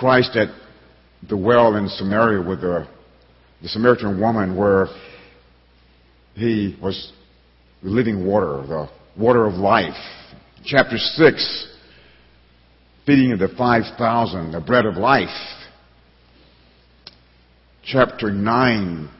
[0.00, 0.48] Christ at
[1.28, 2.88] the well in Samaria with the,
[3.60, 4.86] the Samaritan woman where
[6.32, 7.12] he was
[7.82, 8.88] the living water, the
[9.22, 9.92] water of life.
[10.64, 11.76] Chapter 6,
[13.04, 15.28] feeding of the 5,000, the bread of life.
[17.84, 19.10] Chapter 9,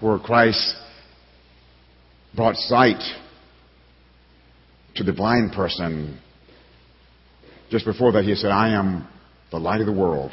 [0.00, 0.76] where Christ
[2.36, 3.02] brought sight
[4.96, 6.20] to the blind person.
[7.70, 9.08] Just before that, he said, I am
[9.54, 10.32] the light of the world.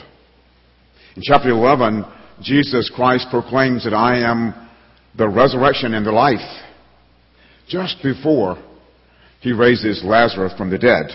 [1.16, 2.04] In chapter 11,
[2.42, 4.68] Jesus Christ proclaims that I am
[5.16, 6.40] the resurrection and the life.
[7.68, 8.58] Just before
[9.40, 11.06] he raises Lazarus from the dead.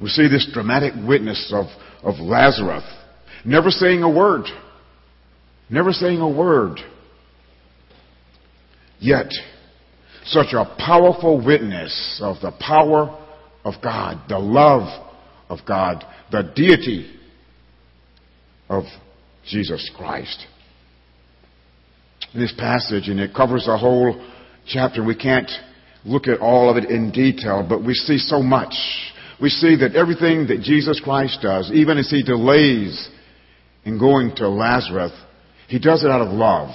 [0.00, 1.66] We see this dramatic witness of,
[2.02, 2.84] of Lazarus
[3.44, 4.46] never saying a word.
[5.68, 6.78] Never saying a word.
[9.00, 9.30] Yet,
[10.24, 13.22] such a powerful witness of the power
[13.66, 15.07] of God, the love
[15.48, 17.14] of God, the deity
[18.68, 18.84] of
[19.46, 20.46] Jesus Christ.
[22.34, 24.24] This passage, and it covers the whole
[24.66, 25.50] chapter, we can't
[26.04, 28.74] look at all of it in detail, but we see so much.
[29.40, 33.08] We see that everything that Jesus Christ does, even as he delays
[33.84, 35.12] in going to Lazarus,
[35.68, 36.70] he does it out of love.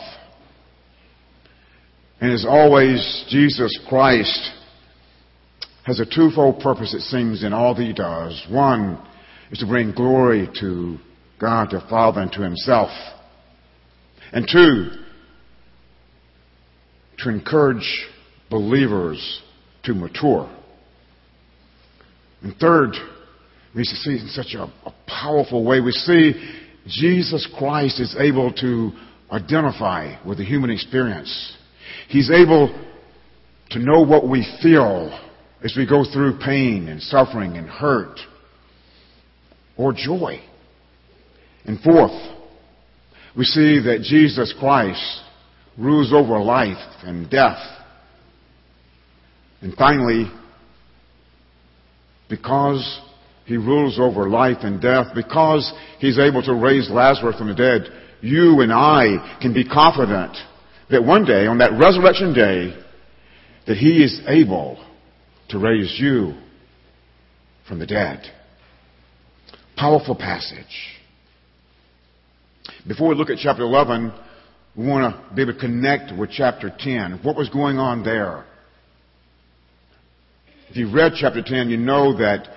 [2.21, 4.51] And as always, Jesus Christ
[5.85, 8.45] has a twofold purpose, it seems, in all that he does.
[8.49, 9.05] One
[9.51, 10.97] is to bring glory to
[11.39, 12.89] God the Father and to himself.
[14.31, 14.89] And two,
[17.19, 18.05] to encourage
[18.49, 19.41] believers
[19.83, 20.49] to mature.
[22.41, 22.93] And third,
[23.75, 26.33] we see in such a, a powerful way, we see
[26.87, 28.91] Jesus Christ is able to
[29.31, 31.57] identify with the human experience.
[32.07, 32.67] He's able
[33.71, 35.19] to know what we feel
[35.63, 38.19] as we go through pain and suffering and hurt
[39.77, 40.39] or joy.
[41.65, 42.11] And fourth,
[43.35, 45.21] we see that Jesus Christ
[45.77, 47.61] rules over life and death.
[49.61, 50.29] And finally,
[52.29, 53.01] because
[53.45, 57.83] he rules over life and death, because he's able to raise Lazarus from the dead,
[58.21, 60.35] you and I can be confident
[60.89, 62.77] that one day, on that resurrection day,
[63.67, 64.83] that he is able
[65.49, 66.33] to raise you
[67.67, 68.21] from the dead.
[69.77, 70.65] Powerful passage.
[72.87, 74.13] Before we look at chapter 11,
[74.75, 77.19] we want to be able to connect with chapter 10.
[77.23, 78.45] What was going on there?
[80.69, 82.47] If you read chapter 10, you know that,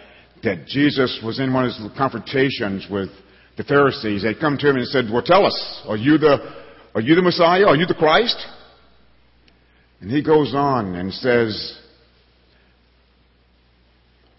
[0.42, 3.10] that Jesus was in one of his confrontations with
[3.56, 4.22] the Pharisees.
[4.22, 6.38] They'd come to him and said, Well, tell us, are you the
[6.94, 7.66] are you the Messiah?
[7.66, 8.42] Are you the Christ?
[10.00, 11.78] And he goes on and says,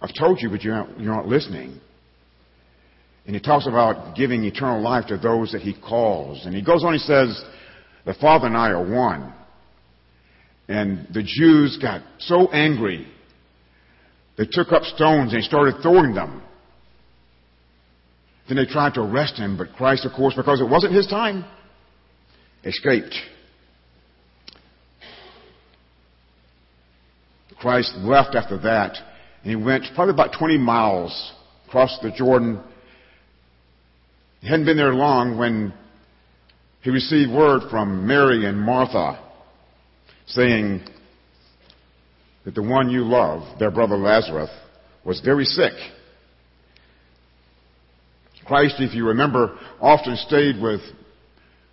[0.01, 1.79] I've told you, but you're not, you're not listening.
[3.25, 6.45] And he talks about giving eternal life to those that he calls.
[6.45, 7.43] And he goes on, he says,
[8.05, 9.33] The Father and I are one.
[10.69, 13.07] And the Jews got so angry,
[14.37, 16.43] they took up stones and started throwing them.
[18.47, 21.43] Then they tried to arrest him, but Christ, of course, because it wasn't his time,
[22.63, 23.15] escaped.
[27.59, 28.97] Christ left after that,
[29.43, 31.33] and he went probably about 20 miles
[31.67, 32.61] across the Jordan.
[34.41, 35.73] He hadn't been there long when
[36.81, 39.19] he received word from Mary and Martha
[40.27, 40.81] saying
[42.45, 44.49] that the one you love, their brother Lazarus,
[45.03, 45.73] was very sick.
[48.45, 50.79] Christ, if you remember, often stayed with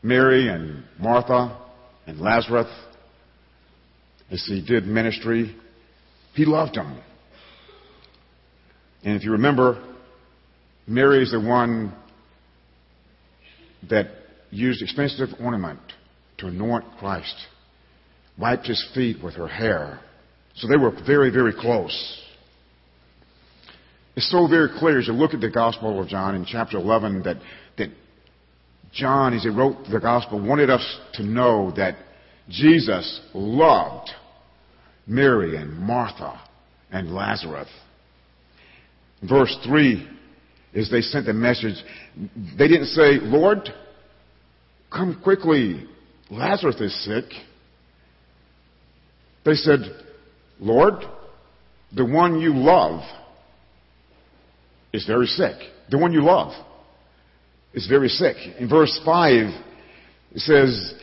[0.03, 1.57] Mary and Martha
[2.07, 2.67] and Lazarus
[4.31, 5.55] as he did ministry.
[6.35, 7.01] He loved them.
[9.05, 9.83] And if you remember,
[10.87, 11.95] Mary is the one
[13.91, 14.07] that
[14.51, 15.81] used expensive ornament
[16.39, 17.35] to anoint Christ,
[18.39, 20.01] wiped his feet with her hair.
[20.57, 22.21] So they were very, very close.
[24.17, 27.25] It's so very clear as you look at the Gospel of John in chapter 11
[27.25, 27.37] that,
[27.79, 27.91] that
[28.93, 31.97] John, as he wrote the gospel, wanted us to know that
[32.49, 34.11] Jesus loved
[35.07, 36.41] Mary and Martha
[36.93, 37.69] and Lazarus.
[39.23, 40.09] Verse 3
[40.73, 41.77] is they sent the message.
[42.59, 43.69] They didn't say, Lord,
[44.93, 45.87] come quickly.
[46.31, 47.25] Lazarus is sick.
[49.45, 49.81] They said,
[50.59, 50.95] Lord,
[51.95, 53.03] the one you love
[54.93, 55.55] is very sick.
[55.91, 56.53] The one you love
[57.73, 58.37] is very sick.
[58.59, 59.33] In verse 5,
[60.33, 60.95] it says,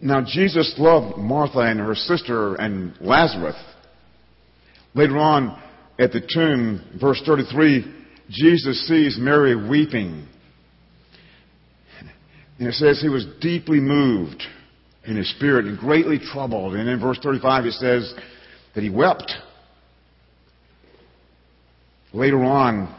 [0.00, 3.56] Now Jesus loved Martha and her sister and Lazarus.
[4.94, 5.62] Later on
[5.98, 7.94] at the tomb, verse 33,
[8.30, 10.26] Jesus sees Mary weeping.
[12.58, 14.42] And it says he was deeply moved
[15.04, 16.74] in his spirit and greatly troubled.
[16.74, 18.14] And in verse 35 it says
[18.74, 19.32] that he wept.
[22.12, 22.94] Later on,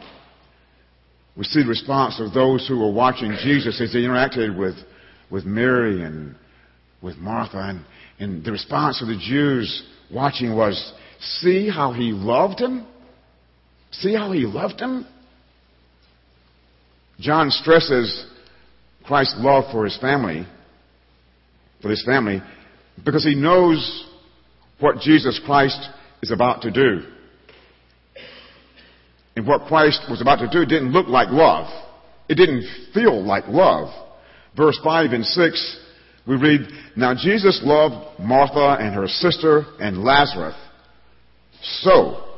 [1.36, 4.74] we see the response of those who were watching Jesus as he interacted with,
[5.30, 6.34] with Mary and
[7.02, 7.58] with Martha.
[7.58, 7.84] And,
[8.18, 12.86] and the response of the Jews watching was, see how he loved him?
[13.92, 15.06] See how he loved him?
[17.18, 18.26] John stresses
[19.04, 20.46] Christ's love for his family,
[21.82, 22.42] for his family,
[23.04, 24.08] because he knows
[24.78, 25.78] what Jesus Christ
[26.22, 27.02] is about to do.
[29.36, 31.66] And what Christ was about to do didn't look like love.
[32.28, 33.88] It didn't feel like love.
[34.56, 35.80] Verse 5 and 6,
[36.26, 36.60] we read,
[36.96, 40.56] Now Jesus loved Martha and her sister and Lazarus.
[41.82, 42.29] So,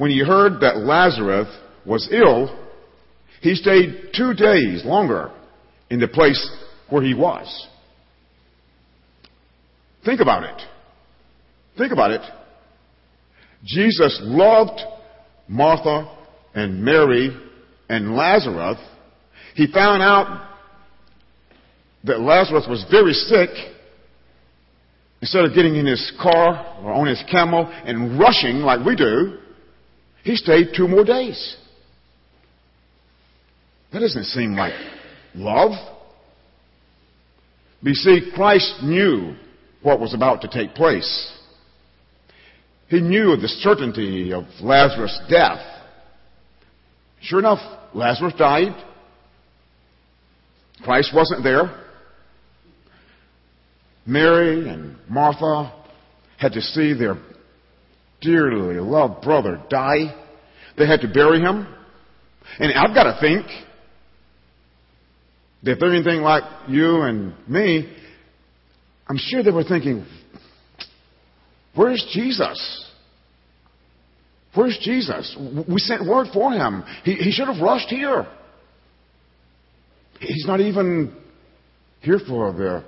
[0.00, 1.46] when he heard that Lazarus
[1.84, 2.58] was ill,
[3.42, 5.30] he stayed two days longer
[5.90, 6.50] in the place
[6.88, 7.68] where he was.
[10.02, 10.62] Think about it.
[11.76, 12.22] Think about it.
[13.62, 14.80] Jesus loved
[15.46, 16.10] Martha
[16.54, 17.38] and Mary
[17.90, 18.78] and Lazarus.
[19.54, 20.48] He found out
[22.04, 23.50] that Lazarus was very sick.
[25.20, 29.36] Instead of getting in his car or on his camel and rushing like we do,
[30.22, 31.56] he stayed two more days.
[33.92, 34.74] That doesn't seem like
[35.34, 35.72] love.
[37.82, 39.34] You see, Christ knew
[39.82, 41.32] what was about to take place.
[42.88, 45.60] He knew the certainty of Lazarus' death.
[47.22, 47.60] Sure enough,
[47.94, 48.74] Lazarus died.
[50.82, 51.76] Christ wasn't there.
[54.06, 55.72] Mary and Martha
[56.38, 57.16] had to see their
[58.20, 60.14] dearly loved brother die.
[60.76, 61.66] They had to bury him.
[62.58, 63.46] And I've got to think
[65.62, 67.96] that if they're anything like you and me,
[69.08, 70.06] I'm sure they were thinking,
[71.74, 72.86] where's Jesus?
[74.54, 75.36] Where's Jesus?
[75.68, 76.82] We sent word for him.
[77.04, 78.26] He, he should have rushed here.
[80.20, 81.16] He's not even
[82.00, 82.84] here for the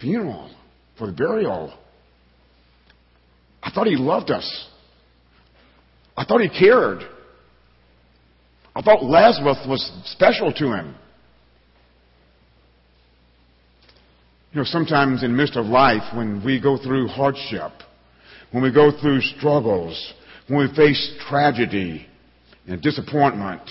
[0.00, 0.54] funeral,
[0.98, 1.76] for the burial.
[3.62, 4.66] I thought he loved us.
[6.16, 7.00] I thought he cared.
[8.74, 10.94] I thought Lazarus was special to him.
[14.52, 17.72] You know, sometimes in the midst of life, when we go through hardship,
[18.50, 20.12] when we go through struggles,
[20.48, 22.06] when we face tragedy
[22.66, 23.62] and disappointment,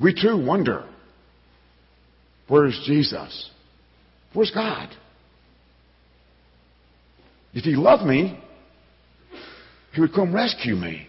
[0.00, 0.88] we too wonder,
[2.48, 3.50] where's Jesus?
[4.32, 4.88] Where's God?
[7.52, 8.40] If He loved me,
[9.94, 11.06] He would come rescue me.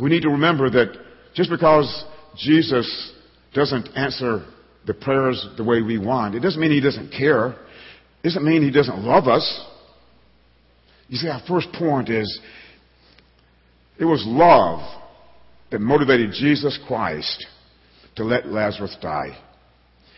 [0.00, 0.98] We need to remember that
[1.34, 2.04] just because
[2.36, 3.12] Jesus
[3.54, 4.44] doesn't answer
[4.86, 7.48] the prayers the way we want, it doesn't mean He doesn't care.
[7.50, 9.66] It doesn't mean He doesn't love us.
[11.08, 12.40] You see, our first point is
[13.98, 14.80] it was love
[15.70, 17.46] that motivated Jesus Christ
[18.16, 19.36] to let Lazarus die.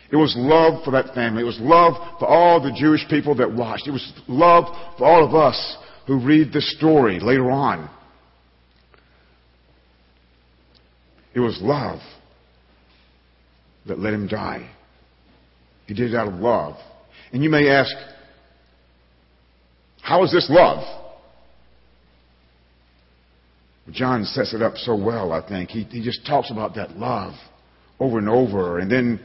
[0.09, 1.41] It was love for that family.
[1.41, 3.87] It was love for all the Jewish people that watched.
[3.87, 4.65] It was love
[4.97, 7.89] for all of us who read this story later on.
[11.35, 11.99] It was love
[13.85, 14.69] that let him die.
[15.85, 16.77] He did it out of love.
[17.31, 17.93] And you may ask,
[20.01, 20.83] how is this love?
[23.91, 25.69] John sets it up so well, I think.
[25.69, 27.33] He, he just talks about that love
[27.99, 28.79] over and over.
[28.79, 29.19] And then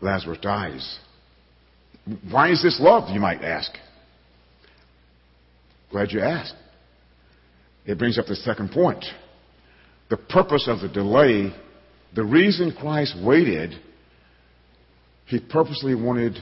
[0.00, 0.98] Lazarus dies.
[2.30, 3.70] Why is this love, you might ask?
[5.90, 6.54] Glad you asked.
[7.84, 9.04] It brings up the second point.
[10.08, 11.52] The purpose of the delay,
[12.14, 13.74] the reason Christ waited,
[15.26, 16.38] he purposely wanted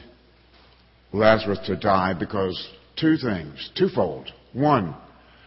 [1.13, 4.31] Lazarus to die because two things, twofold.
[4.53, 4.95] One,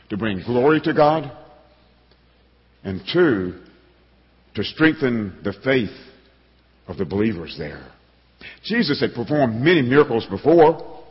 [0.10, 1.32] to bring glory to God,
[2.84, 3.60] and two,
[4.56, 5.96] to strengthen the faith
[6.88, 7.92] of the believers there.
[8.64, 11.06] Jesus had performed many miracles before.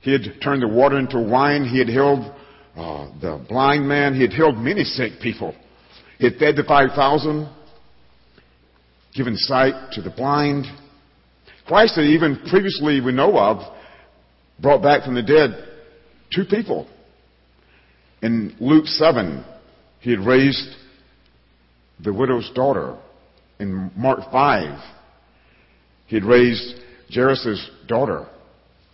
[0.00, 1.64] He had turned the water into wine.
[1.64, 2.32] He had healed
[2.76, 4.14] uh, the blind man.
[4.14, 5.54] He had healed many sick people.
[6.18, 7.48] He had fed the 5,000,
[9.14, 10.66] given sight to the blind.
[11.66, 13.58] Christ had even previously, we know of,
[14.60, 15.68] brought back from the dead
[16.32, 16.88] two people
[18.24, 19.44] in Luke 7,
[20.00, 20.76] he had raised
[22.02, 22.96] the widow's daughter.
[23.60, 24.78] In Mark 5,
[26.06, 26.80] he had raised
[27.12, 28.26] Jairus' daughter.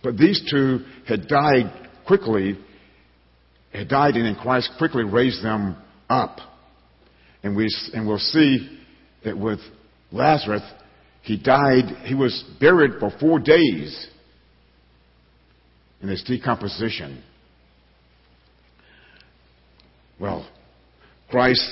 [0.03, 2.57] But these two had died quickly
[3.73, 5.77] had died, and then Christ quickly raised them
[6.09, 6.39] up.
[7.43, 8.79] And, we, and we'll see
[9.23, 9.59] that with
[10.11, 10.63] Lazarus,
[11.21, 14.07] he died, he was buried for four days
[16.01, 17.23] in his decomposition.
[20.19, 20.47] Well,
[21.29, 21.71] Christ,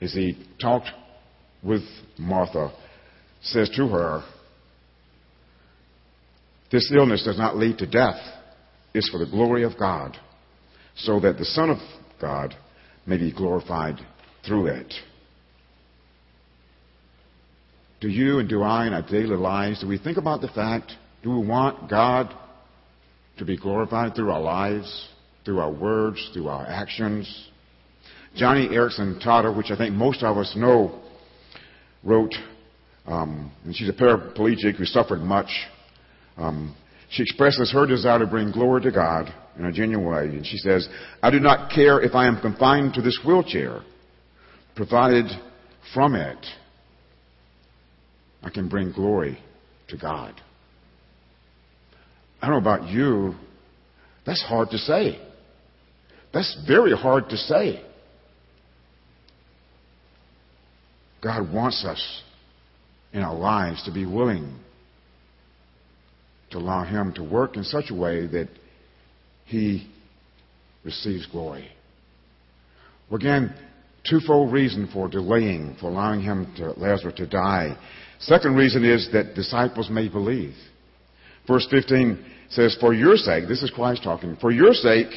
[0.00, 0.90] as he talked
[1.64, 1.82] with
[2.18, 2.72] Martha,
[3.42, 4.22] says to her,
[6.70, 8.20] This illness does not lead to death,
[8.92, 10.16] it's for the glory of God,
[10.96, 11.78] so that the Son of
[12.20, 12.54] God
[13.06, 13.96] may be glorified
[14.46, 14.92] through it.
[18.00, 20.92] Do you and do I in our daily lives, do we think about the fact,
[21.22, 22.34] do we want God
[23.38, 25.08] to be glorified through our lives,
[25.44, 27.48] through our words, through our actions.
[28.38, 31.00] Joni Eareckson Tada, which I think most of us know,
[32.04, 32.34] wrote,
[33.06, 35.50] um, and she's a paraplegic who suffered much.
[36.36, 36.76] Um,
[37.10, 40.24] she expresses her desire to bring glory to God in a genuine way.
[40.24, 40.88] And she says,
[41.22, 43.82] I do not care if I am confined to this wheelchair,
[44.74, 45.26] provided
[45.92, 46.44] from it
[48.44, 49.38] I can bring glory
[49.88, 50.34] to God.
[52.42, 53.34] I don't know about you.
[54.26, 55.18] That's hard to say.
[56.34, 57.82] That's very hard to say.
[61.24, 62.22] God wants us
[63.14, 64.58] in our lives to be willing
[66.50, 68.48] to allow Him to work in such a way that
[69.46, 69.90] He
[70.84, 71.68] receives glory.
[73.10, 73.54] Again,
[74.08, 77.76] twofold reason for delaying, for allowing him to, Lazarus to die.
[78.18, 80.54] Second reason is that disciples may believe.
[81.46, 85.08] Verse 15 says, For your sake, this is Christ talking, for your sake,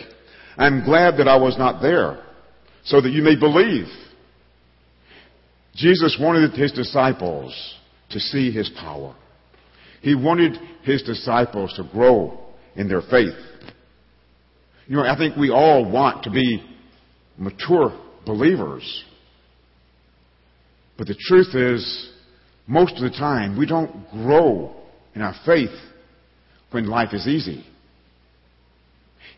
[0.58, 2.24] I'm glad that I was not there,
[2.86, 3.88] so that you may believe.
[5.78, 7.76] Jesus wanted his disciples
[8.10, 9.16] to see his power.
[10.02, 12.40] He wanted his disciples to grow
[12.76, 13.36] in their faith.
[14.88, 16.64] You know, I think we all want to be
[17.38, 19.04] mature believers.
[20.98, 22.10] But the truth is,
[22.66, 24.74] most of the time, we don't grow
[25.14, 25.76] in our faith
[26.72, 27.64] when life is easy.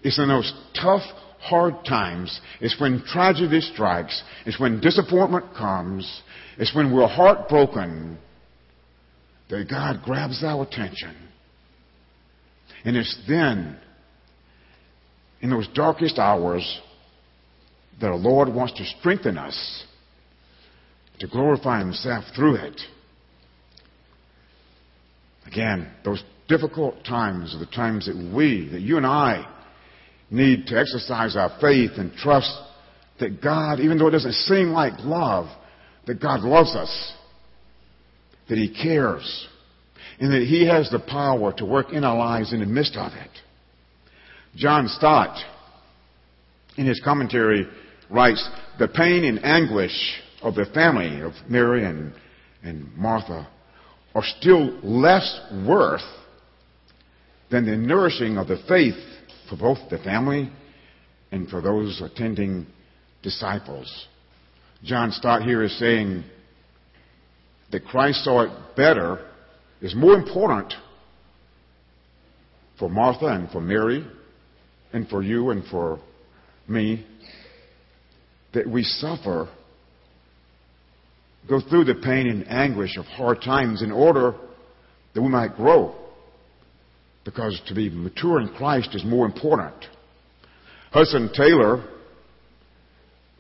[0.01, 1.01] It's in those tough,
[1.39, 2.39] hard times.
[2.61, 4.21] It's when tragedy strikes.
[4.45, 6.21] It's when disappointment comes.
[6.57, 8.17] It's when we're heartbroken
[9.49, 11.15] that God grabs our attention.
[12.85, 13.77] And it's then,
[15.41, 16.79] in those darkest hours,
[17.99, 19.83] that the Lord wants to strengthen us
[21.19, 22.79] to glorify Himself through it.
[25.45, 29.45] Again, those difficult times are the times that we, that you and I,
[30.31, 32.51] need to exercise our faith and trust
[33.19, 35.47] that God, even though it doesn't seem like love,
[36.07, 37.13] that God loves us,
[38.47, 39.47] that He cares,
[40.19, 43.11] and that He has the power to work in our lives in the midst of
[43.13, 43.29] it.
[44.55, 45.37] John Stott,
[46.77, 47.67] in his commentary,
[48.09, 48.47] writes,
[48.79, 52.13] The pain and anguish of the family of Mary and,
[52.63, 53.47] and Martha
[54.15, 56.01] are still less worth
[57.51, 58.95] than the nourishing of the faith
[59.49, 60.49] for both the family
[61.31, 62.67] and for those attending
[63.23, 64.07] disciples.
[64.83, 66.23] John Stott here is saying
[67.71, 69.25] that Christ saw it better,
[69.81, 70.73] is more important
[72.77, 74.05] for Martha and for Mary
[74.93, 75.99] and for you and for
[76.67, 77.05] me
[78.53, 79.49] that we suffer,
[81.47, 84.33] go through the pain and anguish of hard times in order
[85.13, 85.98] that we might grow
[87.25, 89.75] because to be mature in Christ is more important.
[90.91, 91.85] Hudson Taylor,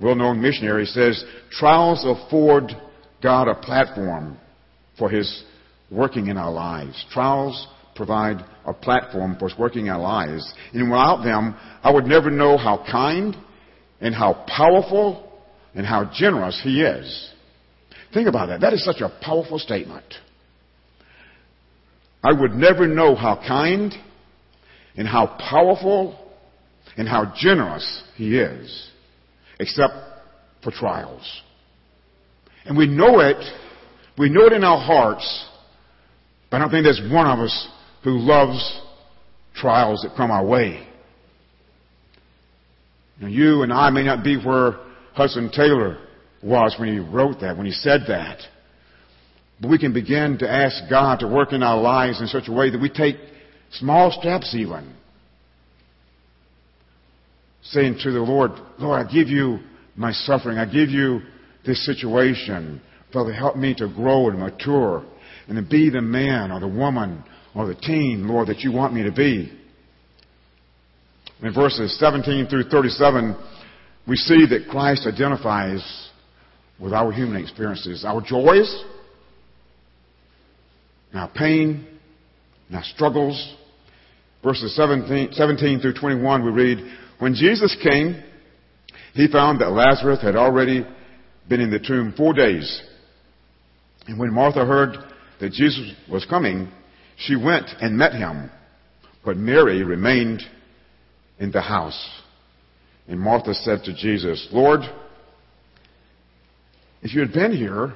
[0.01, 2.71] well known missionary, says trials afford
[3.21, 4.37] God a platform
[4.97, 5.43] for his
[5.91, 7.03] working in our lives.
[7.11, 10.53] Trials provide a platform for his working in our lives.
[10.73, 13.35] And without them, I would never know how kind
[13.99, 15.25] and how powerful
[15.73, 17.33] and how generous he is.
[18.13, 18.61] Think about that.
[18.61, 20.05] That is such a powerful statement.
[22.23, 23.93] I would never know how kind
[24.95, 26.17] and how powerful
[26.97, 28.89] and how generous He is,
[29.59, 29.93] except
[30.63, 31.41] for trials.
[32.65, 33.37] And we know it,
[34.17, 35.45] we know it in our hearts,
[36.51, 37.67] but I don't think there's one of us
[38.03, 38.81] who loves
[39.55, 40.85] trials that come our way.
[43.21, 44.73] Now, you and I may not be where
[45.13, 45.97] Hudson Taylor
[46.41, 48.39] was when he wrote that, when he said that.
[49.61, 52.51] But we can begin to ask God to work in our lives in such a
[52.51, 53.17] way that we take
[53.71, 54.95] small steps even.
[57.63, 59.59] Saying to the Lord, Lord, I give you
[59.95, 60.57] my suffering.
[60.57, 61.21] I give you
[61.65, 62.81] this situation.
[63.11, 65.05] Father, help me to grow and mature
[65.47, 67.23] and to be the man or the woman
[67.53, 69.51] or the teen, Lord, that you want me to be.
[71.41, 73.35] In verses 17 through 37,
[74.07, 76.09] we see that Christ identifies
[76.79, 78.83] with our human experiences, our joys,
[81.13, 81.87] our pain,
[82.73, 83.55] our struggles.
[84.43, 86.77] Verses 17, 17 through 21, we read,
[87.19, 88.23] When Jesus came,
[89.13, 90.85] he found that Lazarus had already
[91.47, 92.81] been in the tomb four days.
[94.07, 94.95] And when Martha heard
[95.39, 96.69] that Jesus was coming,
[97.17, 98.49] she went and met him.
[99.25, 100.41] But Mary remained
[101.39, 102.09] in the house.
[103.07, 104.81] And Martha said to Jesus, Lord,
[107.01, 107.93] if you had been here,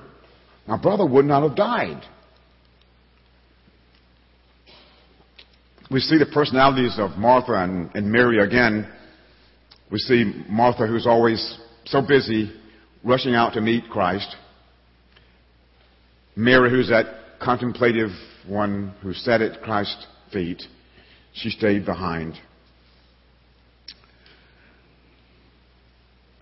[0.68, 2.04] my brother would not have died.
[5.92, 8.92] We see the personalities of Martha and, and Mary again.
[9.92, 12.52] We see Martha, who's always so busy
[13.04, 14.36] rushing out to meet Christ.
[16.36, 18.10] Mary, who's that contemplative
[18.48, 20.64] one who sat at Christ's feet.
[21.34, 22.36] She stayed behind.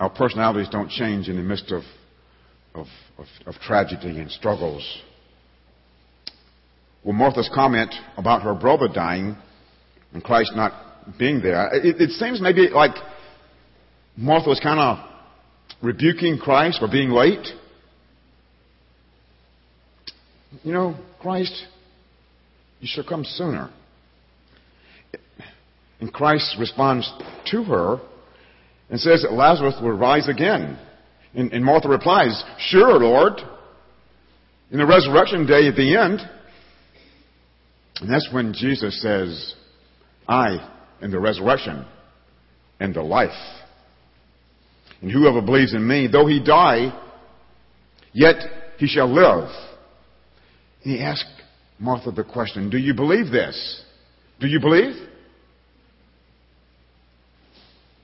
[0.00, 1.82] Our personalities don't change in the midst of,
[2.74, 2.86] of,
[3.18, 4.82] of, of tragedy and struggles.
[7.04, 9.36] Well, Martha's comment about her brother dying
[10.12, 10.72] and Christ not
[11.18, 12.92] being there, it, it seems maybe like
[14.16, 14.98] Martha was kind of
[15.82, 17.46] rebuking Christ for being late.
[20.62, 21.64] You know, Christ,
[22.80, 23.70] you should come sooner.
[26.00, 27.10] And Christ responds
[27.46, 28.00] to her
[28.90, 30.78] and says that Lazarus will rise again.
[31.34, 33.40] And, and Martha replies, Sure, Lord.
[34.70, 36.20] In the resurrection day at the end.
[38.02, 39.54] And that's when Jesus says,
[40.26, 40.58] I
[41.00, 41.86] am the resurrection
[42.80, 43.30] and the life.
[45.00, 46.92] And whoever believes in me, though he die,
[48.12, 48.34] yet
[48.78, 49.48] he shall live.
[50.82, 51.30] And he asked
[51.78, 53.84] Martha the question, Do you believe this?
[54.40, 54.96] Do you believe?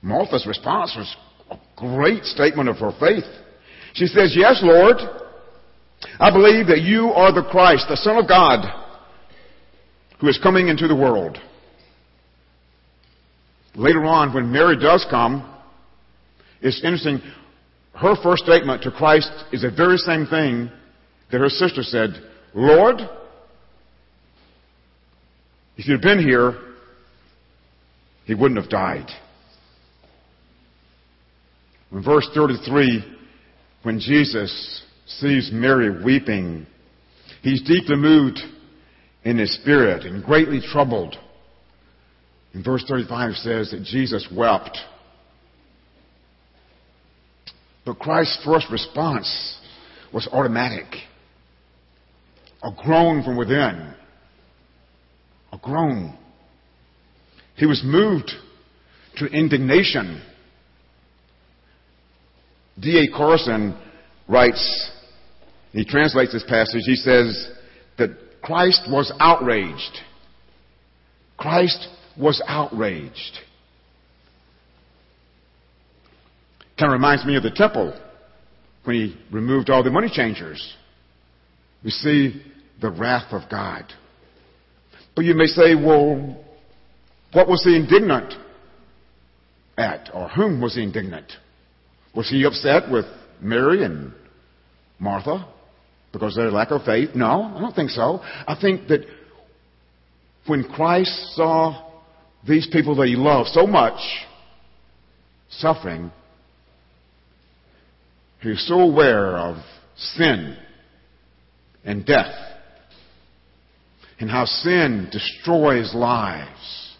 [0.01, 1.17] Martha's response was
[1.51, 3.25] a great statement of her faith.
[3.95, 4.99] She says, Yes, Lord,
[6.21, 8.88] I believe that you are the Christ, the Son of God,
[10.21, 11.39] who is coming into the world.
[13.75, 15.49] Later on, when Mary does come,
[16.61, 17.21] it's interesting.
[17.95, 20.71] Her first statement to Christ is the very same thing
[21.31, 22.11] that her sister said,
[22.55, 22.97] Lord,
[25.77, 26.59] if you'd been here,
[28.25, 29.07] he wouldn't have died.
[31.93, 33.05] In verse 33,
[33.83, 36.67] when Jesus sees Mary weeping,
[37.43, 38.41] he's deeply moved
[39.25, 41.17] in his spirit and greatly troubled.
[42.55, 44.79] In verse 35 says that Jesus wept.
[47.85, 49.59] But Christ's first response
[50.13, 50.87] was automatic.
[52.63, 53.95] A groan from within.
[55.53, 56.17] A groan.
[57.57, 58.31] He was moved
[59.17, 60.23] to indignation
[62.81, 63.09] D.A.
[63.17, 63.77] Carson
[64.29, 64.91] writes,
[65.73, 67.51] he translates this passage, he says
[67.99, 68.11] that
[68.43, 69.99] Christ was outraged.
[71.37, 73.39] Christ was outraged.
[76.79, 77.99] Kind of reminds me of the temple
[78.85, 80.75] when he removed all the money changers.
[81.85, 82.43] We see
[82.81, 83.85] the wrath of God.
[85.15, 86.45] But you may say, well,
[87.33, 88.35] what was he indignant
[89.77, 90.11] at?
[90.15, 91.33] Or whom was he indignant?
[92.15, 93.05] Was he upset with
[93.41, 94.13] Mary and
[94.99, 95.47] Martha
[96.13, 97.11] because of their lack of faith?
[97.15, 98.21] No, I don't think so.
[98.23, 99.01] I think that
[100.47, 101.91] when Christ saw
[102.47, 104.01] these people that he loved so much
[105.51, 106.11] suffering,
[108.41, 109.57] he was so aware of
[109.97, 110.57] sin
[111.85, 112.35] and death
[114.21, 116.97] and how sin destroys lives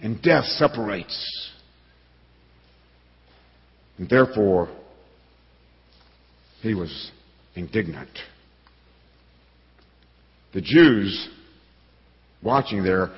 [0.00, 1.48] and death separates
[3.98, 4.68] and therefore,
[6.62, 7.10] he was
[7.58, 8.10] indignant.
[10.54, 11.28] The Jews
[12.42, 13.10] watching there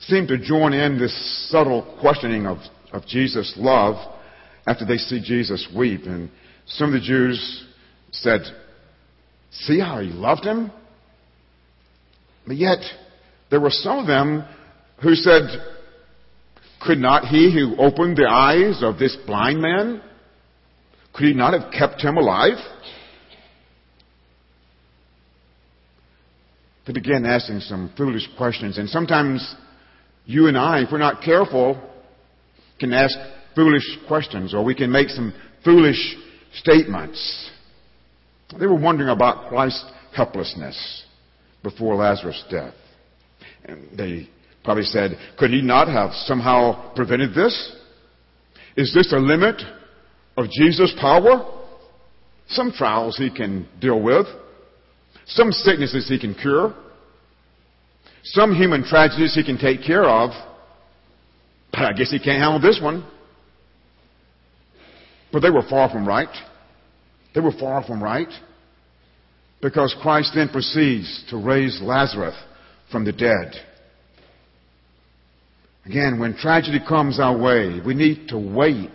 [0.00, 2.58] seem to join in this subtle questioning of,
[2.92, 3.96] of Jesus' love
[4.66, 6.02] after they see Jesus weep.
[6.04, 6.30] And
[6.66, 7.66] some of the Jews
[8.10, 8.40] said,
[9.50, 10.70] See how he loved him?
[12.46, 12.78] But yet,
[13.50, 14.44] there were some of them
[15.02, 15.42] who said,
[16.82, 20.02] Could not he who opened the eyes of this blind man
[21.16, 22.58] could he not have kept him alive?
[26.86, 28.78] They begin asking some foolish questions.
[28.78, 29.54] And sometimes
[30.24, 31.80] you and I, if we're not careful,
[32.78, 33.16] can ask
[33.54, 36.16] foolish questions or we can make some foolish
[36.54, 37.50] statements.
[38.58, 41.04] They were wondering about Christ's helplessness
[41.62, 42.74] before Lazarus' death.
[43.64, 44.28] And they
[44.62, 47.76] probably said, could he not have somehow prevented this?
[48.76, 49.60] Is this a limit
[50.36, 51.52] of Jesus' power?
[52.48, 54.26] Some trials he can deal with.
[55.26, 56.74] Some sicknesses he can cure.
[58.22, 60.30] Some human tragedies he can take care of.
[61.72, 63.04] But I guess he can't handle this one.
[65.32, 66.34] But they were far from right.
[67.34, 68.28] They were far from right.
[69.60, 72.36] Because Christ then proceeds to raise Lazarus
[72.90, 73.54] from the dead.
[75.84, 78.90] Again, when tragedy comes our way, we need to wait.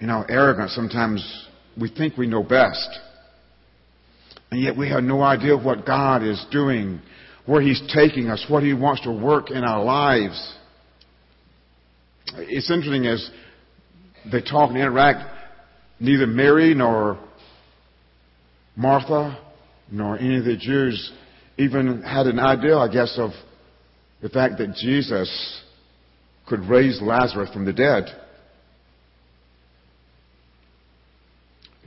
[0.00, 2.88] In our arrogance, sometimes we think we know best.
[4.50, 7.00] And yet we have no idea what God is doing,
[7.44, 10.54] where He's taking us, what He wants to work in our lives.
[12.34, 13.28] It's interesting as
[14.30, 15.28] they talk and interact,
[16.00, 17.18] neither Mary nor
[18.76, 19.38] Martha
[19.90, 21.12] nor any of the Jews
[21.58, 23.30] even had an idea, I guess, of
[24.20, 25.62] the fact that Jesus
[26.46, 28.04] could raise Lazarus from the dead.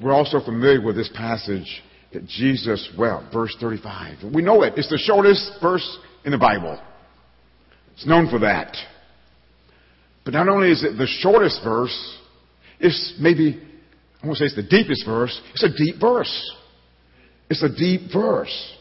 [0.02, 1.82] We're also familiar with this passage
[2.14, 4.34] that Jesus wept, verse 35.
[4.34, 4.74] We know it.
[4.78, 6.82] It's the shortest verse in the Bible.
[7.94, 8.76] It's known for that.
[10.24, 12.18] But not only is it the shortest verse,
[12.80, 13.62] it's maybe,
[14.24, 16.56] I won't say it's the deepest verse, it's a deep verse.
[17.50, 18.76] It's a deep verse.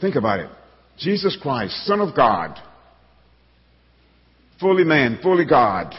[0.00, 0.50] Think about it.
[0.96, 2.58] Jesus Christ, Son of God,
[4.60, 5.92] fully man, fully God,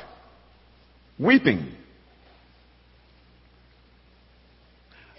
[1.19, 1.71] weeping.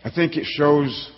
[0.04, 1.10] I think it shows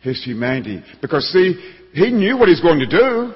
[0.00, 0.82] his humanity.
[1.00, 3.34] Because see, he knew what he's going to do.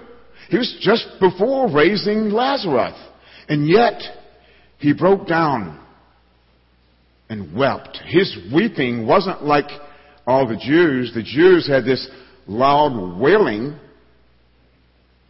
[0.49, 2.95] He was just before raising Lazarus.
[3.49, 4.01] And yet,
[4.79, 5.81] he broke down
[7.29, 7.99] and wept.
[8.07, 9.71] His weeping wasn't like
[10.27, 11.13] all the Jews.
[11.15, 12.07] The Jews had this
[12.47, 13.79] loud wailing,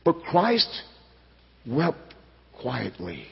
[0.04, 0.82] but Christ
[1.66, 2.14] wept
[2.60, 3.26] quietly.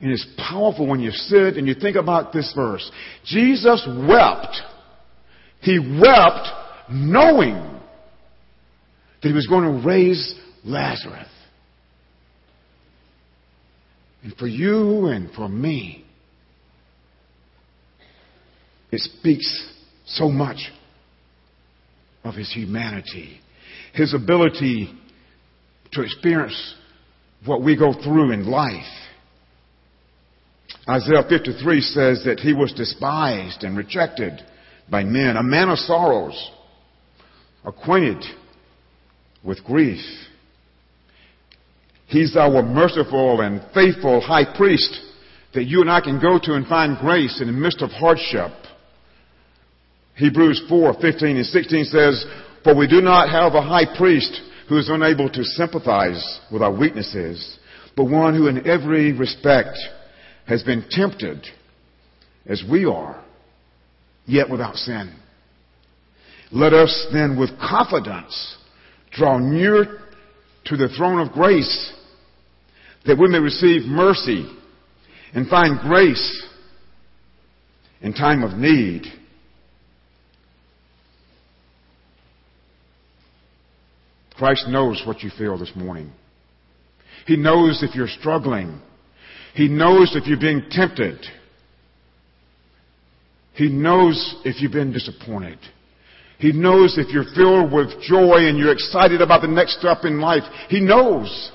[0.00, 2.90] And it's powerful when you sit and you think about this verse.
[3.24, 4.56] Jesus wept.
[5.60, 6.48] He wept
[6.90, 7.54] knowing
[9.22, 11.28] that he was going to raise Lazarus.
[14.22, 16.04] And for you and for me,
[18.90, 19.72] it speaks
[20.06, 20.70] so much
[22.24, 23.40] of his humanity,
[23.92, 24.90] his ability
[25.92, 26.74] to experience
[27.44, 28.82] what we go through in life.
[30.88, 34.42] Isaiah 53 says that he was despised and rejected
[34.90, 36.50] by men, a man of sorrows,
[37.64, 38.22] acquainted
[39.42, 40.04] with grief.
[42.06, 45.00] He's our merciful and faithful high priest
[45.54, 48.52] that you and I can go to and find grace in the midst of hardship.
[50.16, 52.26] Hebrews 4, 15 and 16 says,
[52.62, 56.72] For we do not have a high priest who is unable to sympathize with our
[56.72, 57.58] weaknesses,
[57.96, 59.78] but one who in every respect
[60.46, 61.46] has been tempted
[62.46, 63.22] as we are,
[64.26, 65.14] yet without sin.
[66.52, 68.56] Let us then with confidence
[69.12, 70.00] draw near
[70.66, 71.92] to the throne of grace
[73.06, 74.46] that we may receive mercy
[75.34, 76.46] and find grace
[78.00, 79.04] in time of need.
[84.36, 86.12] Christ knows what you feel this morning.
[87.26, 88.80] He knows if you're struggling.
[89.54, 91.18] He knows if you're being tempted.
[93.54, 95.58] He knows if you've been disappointed.
[96.38, 100.20] He knows if you're filled with joy and you're excited about the next step in
[100.20, 100.42] life.
[100.68, 101.52] He knows.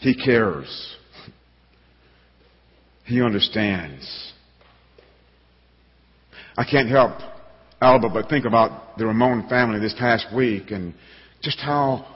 [0.00, 0.96] He cares.
[3.04, 4.32] He understands.
[6.56, 7.18] I can't help
[7.80, 10.94] Alba, but think about the Ramon family this past week and
[11.42, 12.06] just how,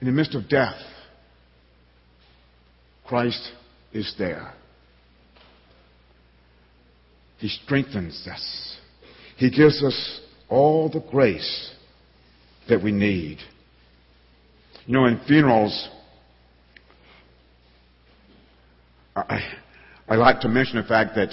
[0.00, 0.74] in the midst of death,
[3.06, 3.52] Christ
[3.92, 4.52] is there.
[7.38, 8.76] He strengthens us.
[9.36, 11.74] He gives us all the grace
[12.68, 13.38] that we need.
[14.86, 15.88] You know, in funerals,
[19.16, 19.40] I,
[20.08, 21.30] I like to mention the fact that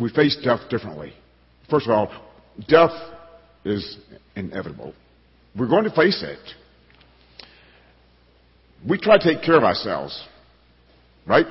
[0.00, 1.12] we face death differently.
[1.70, 2.30] First of all,
[2.68, 2.92] death
[3.64, 3.98] is
[4.36, 4.94] inevitable.
[5.56, 6.38] We're going to face it.
[8.86, 10.22] We try to take care of ourselves,
[11.26, 11.46] right?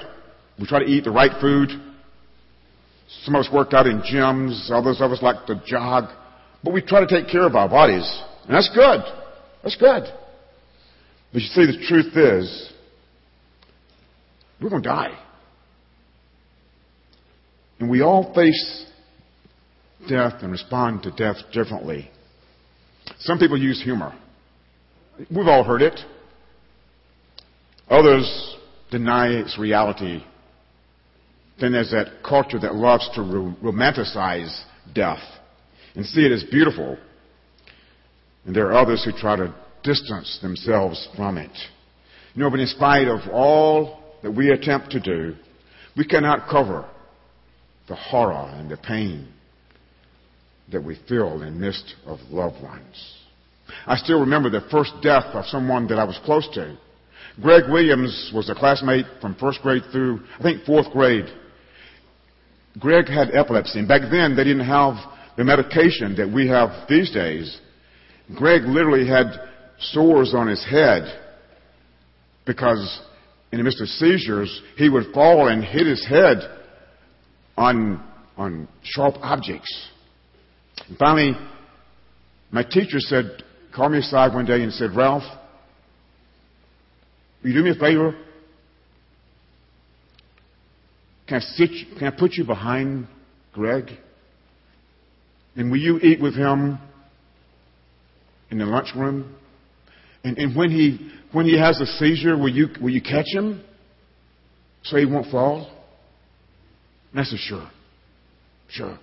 [0.59, 1.69] We try to eat the right food.
[3.23, 6.09] Some of us work out in gyms, others of us like to jog,
[6.63, 8.23] but we try to take care of our bodies.
[8.45, 9.01] And that's good.
[9.63, 10.03] That's good.
[11.33, 12.73] But you see, the truth is,
[14.61, 15.17] We're going to die.
[17.79, 18.85] And we all face
[20.09, 22.09] death and respond to death differently.
[23.19, 24.17] Some people use humor.
[25.29, 25.99] We've all heard it.
[27.89, 28.56] Others
[28.91, 30.23] deny its reality.
[31.60, 35.23] Then there's that culture that loves to romanticize death
[35.95, 36.97] and see it as beautiful.
[38.45, 41.52] And there are others who try to distance themselves from it.
[42.34, 45.36] You know, but in spite of all that we attempt to do,
[45.95, 46.88] we cannot cover
[47.88, 49.30] the horror and the pain
[50.71, 53.15] that we feel in the midst of loved ones.
[53.86, 56.78] I still remember the first death of someone that I was close to.
[57.41, 61.26] Greg Williams was a classmate from first grade through, I think, fourth grade.
[62.80, 64.95] Greg had epilepsy, and back then they didn't have
[65.36, 67.60] the medication that we have these days.
[68.36, 69.28] Greg literally had
[69.80, 71.04] sores on his head
[72.45, 73.02] because
[73.52, 76.38] in the midst of seizures, he would fall and hit his head
[77.56, 78.04] on,
[78.36, 79.89] on sharp objects.
[80.88, 81.34] And finally,
[82.52, 83.43] my teacher said,
[83.76, 85.23] called me aside one day and said, Ralph,
[87.43, 88.15] will you do me a favor?
[91.28, 93.08] Can I, sit, can I put you behind
[93.54, 93.89] Greg?
[95.56, 96.80] And will you eat with him
[98.50, 99.36] in the lunchroom?
[100.23, 103.63] And, and when he when he has a seizure, will you will you catch him
[104.84, 105.69] so he won't fall?
[107.12, 107.69] And I said, sure,
[108.69, 108.97] sure.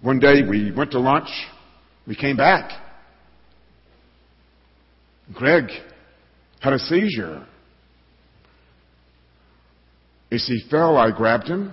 [0.00, 1.28] One day we went to lunch.
[2.06, 2.70] We came back.
[5.32, 5.64] Greg
[6.60, 7.46] had a seizure.
[10.30, 11.72] As he fell, I grabbed him.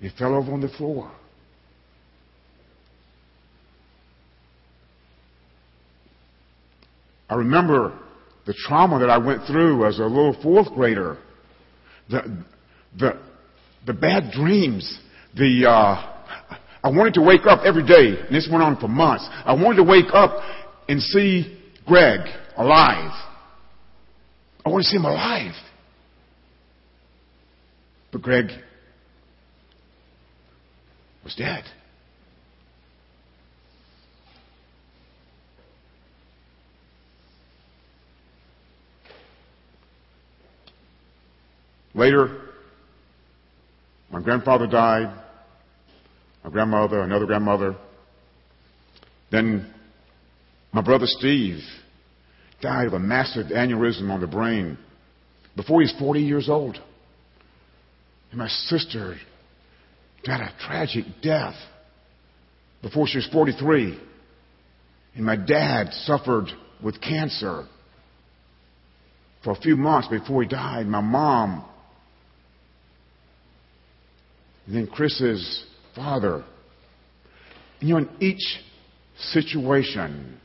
[0.00, 1.10] He fell over on the floor.
[7.28, 7.96] I remember
[8.46, 11.18] the trauma that I went through as a little fourth grader,
[12.08, 12.44] the,
[12.98, 13.20] the,
[13.86, 14.98] the bad dreams,
[15.36, 16.12] the, uh,
[16.82, 19.28] I wanted to wake up every day, and this went on for months.
[19.30, 20.42] I wanted to wake up
[20.88, 22.20] and see Greg
[22.56, 23.12] alive.
[24.64, 25.54] I want to see him alive.
[28.12, 28.50] But Greg
[31.24, 31.64] was dead.
[41.94, 42.40] Later,
[44.10, 45.12] my grandfather died,
[46.44, 47.76] my grandmother, another grandmother.
[49.30, 49.72] Then
[50.72, 51.60] my brother Steve
[52.60, 54.78] died of a massive aneurysm on the brain
[55.56, 56.78] before he was 40 years old.
[58.30, 59.16] And my sister
[60.24, 61.56] died a tragic death
[62.82, 63.98] before she was 43.
[65.16, 66.46] And my dad suffered
[66.82, 67.66] with cancer
[69.42, 70.86] for a few months before he died.
[70.86, 71.64] My mom
[74.70, 75.64] and then Chris's
[75.96, 76.44] father.
[77.80, 78.60] And you know, in each
[79.32, 80.38] situation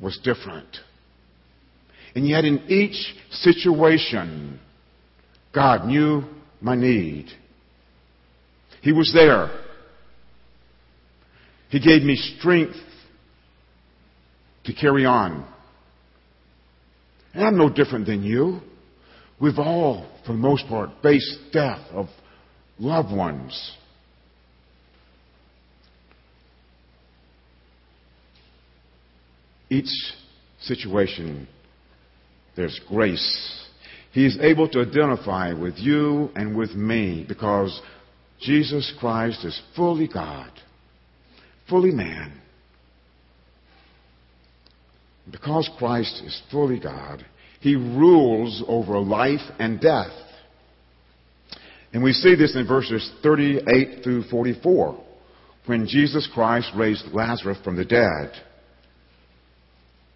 [0.00, 0.76] was different.
[2.14, 4.60] And yet in each situation,
[5.54, 6.24] God knew
[6.60, 7.26] my need.
[8.82, 9.50] He was there.
[11.70, 12.76] He gave me strength
[14.64, 15.46] to carry on.
[17.32, 18.60] And I'm no different than you.
[19.40, 22.06] We've all, for the most part, faced death of
[22.78, 23.76] loved ones.
[29.74, 30.14] Each
[30.60, 31.48] situation,
[32.54, 33.66] there's grace.
[34.12, 37.82] He is able to identify with you and with me because
[38.40, 40.52] Jesus Christ is fully God,
[41.68, 42.40] fully man.
[45.28, 47.26] Because Christ is fully God,
[47.58, 50.12] He rules over life and death.
[51.92, 55.04] And we see this in verses 38 through 44
[55.66, 58.30] when Jesus Christ raised Lazarus from the dead.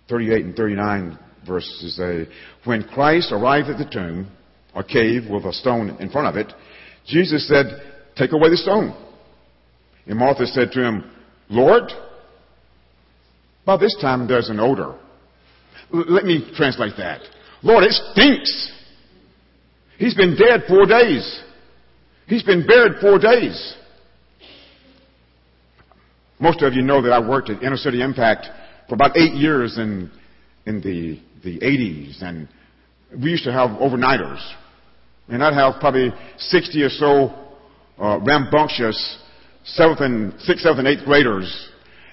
[0.09, 2.29] 38 and 39 verses say,
[2.65, 4.31] when Christ arrived at the tomb,
[4.75, 6.53] a cave with a stone in front of it,
[7.07, 7.67] Jesus said,
[8.17, 8.97] take away the stone.
[10.07, 11.11] And Martha said to him,
[11.49, 11.85] Lord,
[13.65, 14.95] by this time there's an odor.
[15.93, 17.21] L- let me translate that.
[17.63, 18.73] Lord, it stinks.
[19.99, 21.43] He's been dead four days.
[22.27, 23.75] He's been buried four days.
[26.39, 28.47] Most of you know that I worked at Inner City Impact
[28.89, 30.11] for about eight years in,
[30.67, 32.49] in the, the 80s, and
[33.23, 34.41] we used to have overnighters.
[35.29, 37.49] And I'd have probably 60 or so
[37.99, 39.19] uh, rambunctious
[39.65, 41.69] seventh and sixth, seventh, and eighth graders.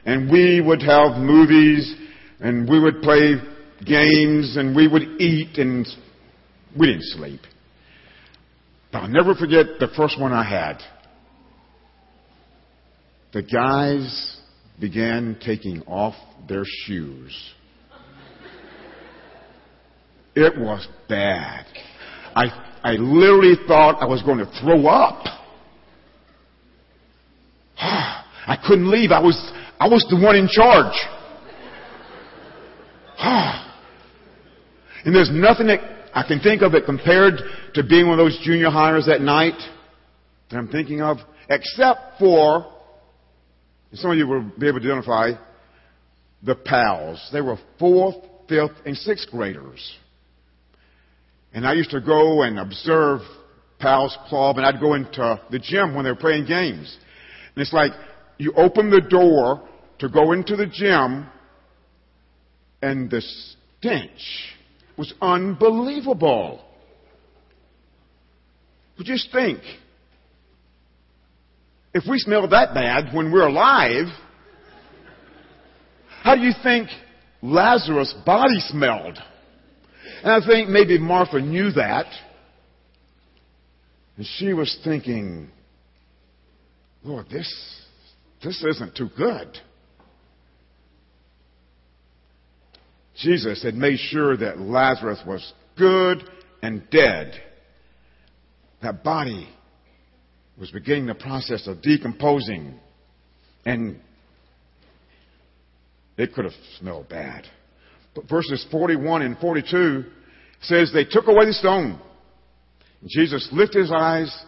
[0.05, 1.95] And we would have movies,
[2.39, 3.35] and we would play
[3.83, 5.87] games and we would eat and
[6.77, 7.41] we didn't sleep.
[8.91, 10.79] But I'll never forget the first one I had.
[13.33, 14.34] The guys
[14.79, 16.15] began taking off
[16.47, 17.53] their shoes.
[20.35, 21.65] It was bad.
[22.35, 22.45] I,
[22.83, 25.23] I literally thought I was going to throw up.
[27.77, 29.11] I couldn't leave.
[29.11, 30.93] I was, I was the one in charge.
[35.05, 35.79] and there's nothing that
[36.13, 37.39] I can think of that compared
[37.75, 39.57] to being one of those junior hires that night
[40.49, 41.17] that I'm thinking of,
[41.49, 42.74] except for,
[43.97, 45.31] some of you will be able to identify,
[46.43, 47.29] the pals.
[47.33, 48.15] They were fourth,
[48.47, 49.97] fifth, and sixth graders.
[51.53, 53.21] And I used to go and observe
[53.79, 56.97] Pals Club, and I'd go into the gym when they were playing games.
[57.55, 57.91] And it's like
[58.37, 59.67] you open the door
[59.99, 61.27] to go into the gym,
[62.81, 64.55] and the stench
[64.97, 66.61] was unbelievable.
[68.97, 69.59] But just think
[71.95, 74.07] if we smell that bad when we're alive,
[76.23, 76.89] how do you think
[77.41, 79.17] Lazarus' body smelled?
[80.21, 82.07] And I think maybe Martha knew that.
[84.17, 85.49] And she was thinking,
[87.01, 87.49] Lord, this,
[88.43, 89.57] this isn't too good.
[93.21, 96.29] Jesus had made sure that Lazarus was good
[96.61, 97.41] and dead.
[98.81, 99.47] That body
[100.59, 102.79] was beginning the process of decomposing,
[103.65, 103.99] and
[106.17, 107.45] it could have smelled bad.
[108.13, 110.05] But verses 41 and 42
[110.61, 111.99] says they took away the stone.
[113.01, 114.45] and Jesus lifted his eyes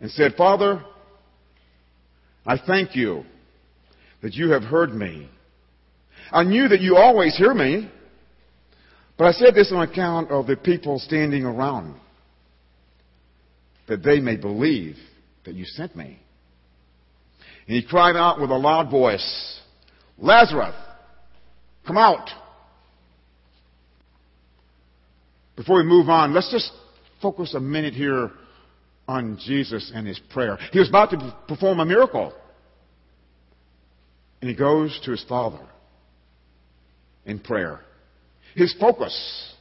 [0.00, 0.84] and said, Father,
[2.46, 3.24] I thank you
[4.22, 5.28] that you have heard me.
[6.30, 7.90] I knew that you always hear me,
[9.16, 11.94] but I said this on account of the people standing around,
[13.88, 14.96] that they may believe
[15.44, 16.18] that you sent me.
[17.66, 19.60] And he cried out with a loud voice,
[20.18, 20.74] Lazarus,
[21.86, 22.28] come out.
[25.56, 26.70] Before we move on, let's just
[27.20, 28.30] focus a minute here
[29.08, 30.58] on Jesus and his prayer.
[30.70, 32.32] He was about to perform a miracle.
[34.40, 35.66] And he goes to his Father
[37.24, 37.80] in prayer.
[38.54, 39.54] His focus,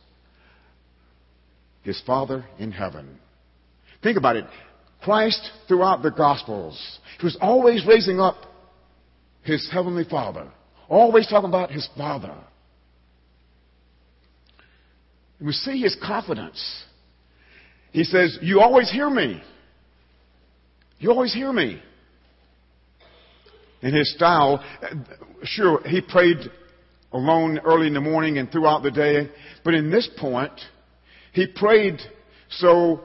[1.84, 3.20] his Father in heaven.
[4.08, 4.46] Think about it.
[5.02, 6.82] Christ, throughout the Gospels,
[7.20, 8.38] he was always raising up
[9.44, 10.50] his Heavenly Father,
[10.88, 12.34] always talking about his Father.
[15.42, 16.86] We see his confidence.
[17.92, 19.44] He says, You always hear me.
[21.00, 21.82] You always hear me.
[23.82, 24.64] In his style,
[25.44, 26.38] sure, he prayed
[27.12, 29.30] alone early in the morning and throughout the day.
[29.66, 30.54] But in this point,
[31.34, 32.00] he prayed
[32.52, 33.02] so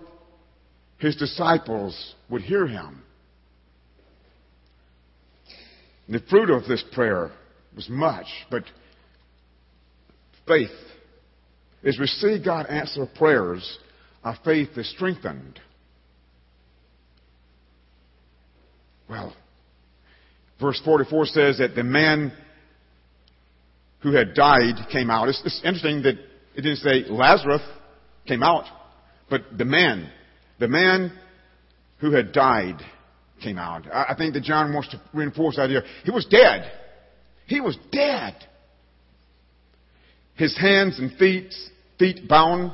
[1.02, 3.02] his disciples would hear him.
[6.06, 7.32] And the fruit of this prayer
[7.74, 8.62] was much, but
[10.46, 10.70] faith.
[11.84, 13.78] As we see God answer prayers,
[14.22, 15.58] our faith is strengthened.
[19.10, 19.34] Well,
[20.60, 22.32] verse 44 says that the man
[24.04, 25.28] who had died came out.
[25.28, 26.14] It's, it's interesting that
[26.54, 27.62] it didn't say Lazarus
[28.24, 28.66] came out,
[29.28, 30.08] but the man,
[30.62, 31.12] the man
[31.98, 32.80] who had died
[33.42, 33.84] came out.
[33.92, 35.82] I, think that John wants to reinforce that idea.
[36.04, 36.70] He was dead.
[37.46, 38.36] He was dead.
[40.36, 41.52] His hands and feet,
[41.98, 42.70] feet bound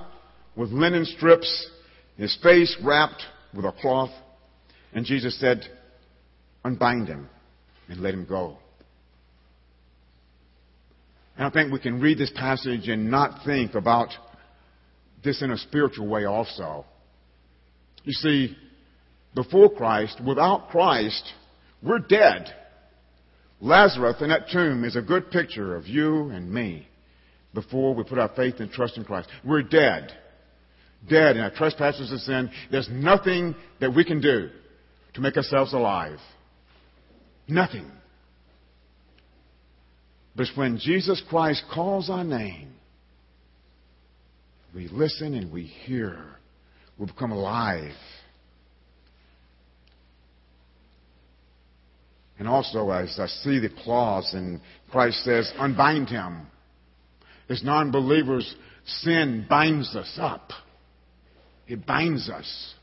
[0.54, 1.70] with linen strips,
[2.18, 3.22] his face wrapped
[3.54, 4.10] with a cloth.
[4.92, 5.62] And Jesus said,
[6.66, 7.26] Unbind him
[7.88, 8.58] and let him go.
[11.38, 14.10] And I think we can read this passage and not think about
[15.24, 16.84] this in a spiritual way also.
[18.04, 18.56] You see,
[19.34, 21.22] before Christ, without Christ,
[21.82, 22.52] we're dead.
[23.60, 26.86] Lazarus in that tomb is a good picture of you and me
[27.54, 29.28] before we put our faith and trust in Christ.
[29.44, 30.12] We're dead.
[31.08, 32.50] Dead in our trespasses and sin.
[32.70, 34.50] There's nothing that we can do
[35.14, 36.18] to make ourselves alive.
[37.46, 37.90] Nothing.
[40.36, 42.74] But when Jesus Christ calls our name,
[44.74, 46.37] we listen and we hear.
[46.98, 47.92] We become alive.
[52.38, 56.46] And also, as I see the clause, and Christ says, unbind him.
[57.48, 60.50] As non believers, sin binds us up,
[61.66, 62.74] it binds us.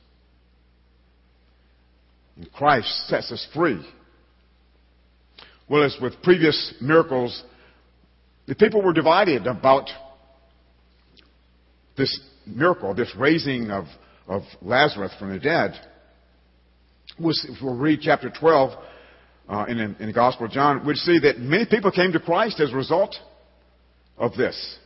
[2.35, 3.79] And Christ sets us free.
[5.69, 7.43] Well, as with previous miracles,
[8.47, 9.89] The people were divided about
[11.97, 13.85] this miracle, this raising of,
[14.27, 15.73] of Lazarus from the dead.
[17.17, 18.83] If we'll read chapter 12
[19.47, 22.59] uh, in, in the Gospel of John, we'd see that many people came to Christ
[22.59, 23.15] as a result
[24.17, 24.77] of this.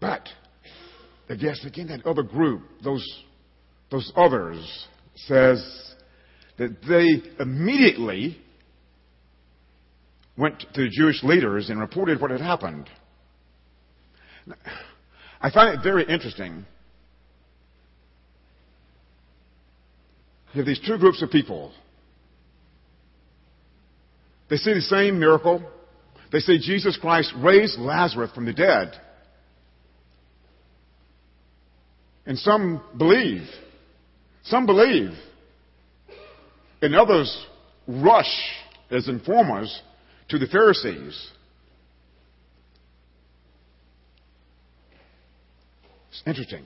[0.00, 0.28] But,
[1.28, 3.06] I again, that other group, those,
[3.90, 5.94] those others, says
[6.58, 8.38] that they immediately
[10.36, 12.88] went to the Jewish leaders and reported what had happened.
[15.40, 16.64] I find it very interesting.
[20.52, 21.72] You have these two groups of people.
[24.48, 25.62] They see the same miracle.
[26.32, 28.92] They see Jesus Christ raise Lazarus from the dead.
[32.26, 33.42] And some believe.
[34.42, 35.10] Some believe.
[36.82, 37.46] And others
[37.86, 38.32] rush
[38.90, 39.82] as informers
[40.28, 41.30] to the Pharisees.
[46.10, 46.64] It's interesting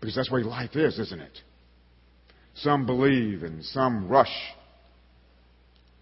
[0.00, 1.40] because that's where life is, isn't it?
[2.62, 4.34] Some believe and some rush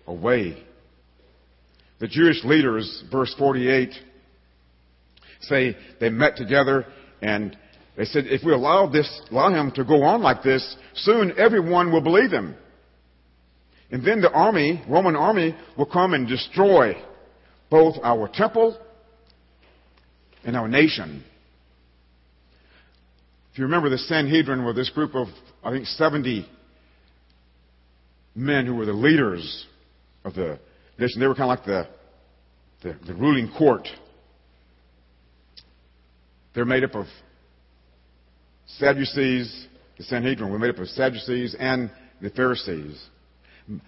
[0.06, 0.62] away.
[1.98, 3.90] The Jewish leaders, verse 48,
[5.40, 6.86] say they met together
[7.20, 7.56] and
[7.96, 11.92] they said, if we allow this, allow him to go on like this, soon everyone
[11.92, 12.54] will believe him.
[13.90, 16.94] And then the army, Roman army, will come and destroy
[17.70, 18.78] both our temple
[20.44, 21.24] and our nation.
[23.56, 25.28] If you remember, the Sanhedrin were this group of,
[25.64, 26.46] I think, 70
[28.34, 29.64] men who were the leaders
[30.24, 30.58] of the
[30.98, 31.20] nation.
[31.20, 31.88] They were kind of like the,
[32.82, 33.88] the, the ruling court.
[36.54, 37.06] They're made up of
[38.66, 41.90] Sadducees, the Sanhedrin were made up of Sadducees and
[42.20, 43.02] the Pharisees.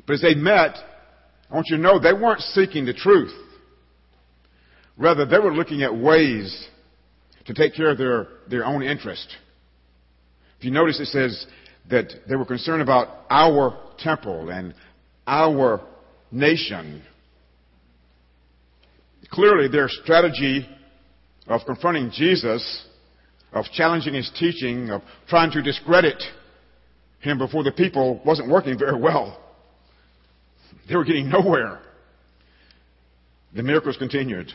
[0.07, 0.79] But as they met,
[1.51, 3.35] I want you to know they weren't seeking the truth.
[4.97, 6.69] Rather, they were looking at ways
[7.45, 9.29] to take care of their, their own interest.
[10.59, 11.47] If you notice, it says
[11.89, 14.75] that they were concerned about our temple and
[15.27, 15.81] our
[16.33, 17.03] nation.
[19.31, 20.69] Clearly, their strategy
[21.47, 22.87] of confronting Jesus,
[23.53, 26.23] of challenging his teaching, of trying to discredit
[27.21, 29.41] him before the people wasn't working very well.
[30.89, 31.81] They were getting nowhere.
[33.55, 34.51] The miracles continued.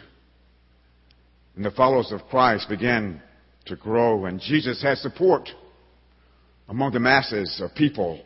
[1.56, 3.22] And the followers of Christ began
[3.66, 5.50] to grow, and Jesus had support
[6.68, 8.22] among the masses of people.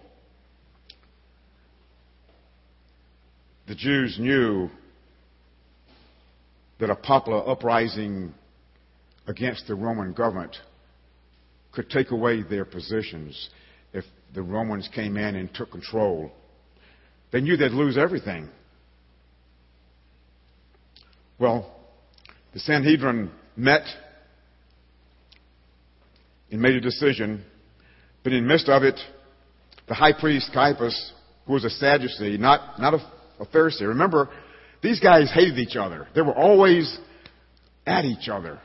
[3.68, 4.70] The Jews knew
[6.80, 8.34] that a popular uprising
[9.28, 10.56] against the Roman government
[11.72, 13.50] could take away their positions
[13.94, 16.32] if the Romans came in and took control
[17.32, 18.50] they knew they'd lose everything.
[21.40, 21.76] Well,
[22.54, 23.86] the Sanhedrin met
[26.50, 27.44] and made a decision,
[28.28, 29.00] but in the midst of it,
[29.88, 31.14] the high priest Caiaphas,
[31.46, 32.98] who was a Sadducee, not, not a,
[33.40, 33.88] a Pharisee.
[33.88, 34.28] Remember,
[34.84, 36.10] these guys hated each other.
[36.14, 37.00] They were always
[37.86, 38.60] at each other.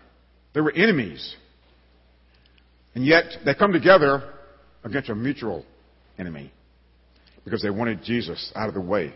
[0.53, 1.37] They were enemies.
[2.97, 4.33] And yet, they come together
[4.83, 5.65] against a mutual
[6.19, 6.53] enemy
[7.45, 9.15] because they wanted Jesus out of the way.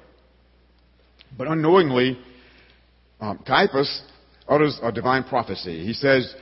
[1.36, 2.20] But unknowingly,
[3.20, 4.00] um, Caiaphas
[4.48, 5.84] utters a divine prophecy.
[5.84, 6.32] He says,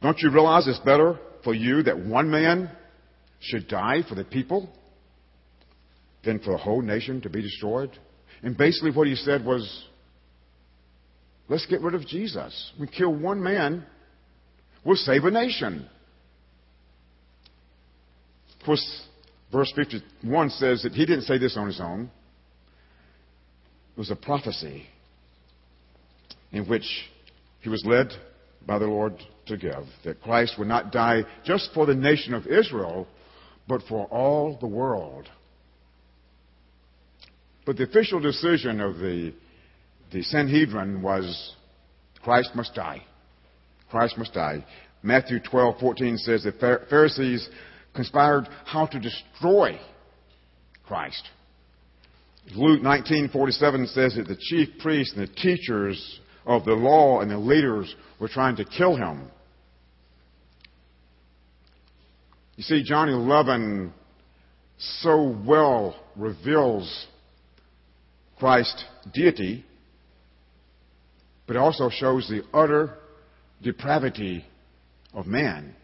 [0.00, 2.70] Don't you realize it's better for you that one man
[3.40, 4.68] should die for the people
[6.24, 7.90] than for the whole nation to be destroyed?
[8.42, 9.84] And basically, what he said was,
[11.48, 12.72] Let's get rid of Jesus.
[12.78, 13.84] We kill one man,
[14.84, 15.88] we'll save a nation.
[18.58, 19.06] Of course,
[19.52, 22.10] Verse 51 says that he didn't say this on his own.
[23.96, 24.86] It was a prophecy
[26.52, 26.84] in which
[27.60, 28.08] he was led
[28.66, 29.14] by the Lord
[29.46, 33.06] to give that Christ would not die just for the nation of Israel,
[33.68, 35.28] but for all the world.
[37.64, 39.34] But the official decision of the,
[40.12, 41.54] the Sanhedrin was
[42.22, 43.02] Christ must die.
[43.90, 44.64] Christ must die.
[45.02, 47.48] Matthew 12:14 says the Pharisees
[47.94, 49.78] conspired how to destroy
[50.86, 51.28] Christ.
[52.54, 57.38] Luke 19:47 says that the chief priests and the teachers of the law and the
[57.38, 59.30] leaders were trying to kill him.
[62.56, 63.92] You see, John 11
[64.78, 67.06] so well reveals
[68.38, 68.84] Christ's
[69.14, 69.64] deity,
[71.46, 72.94] but also shows the utter
[73.62, 74.44] depravity
[75.14, 75.74] of man.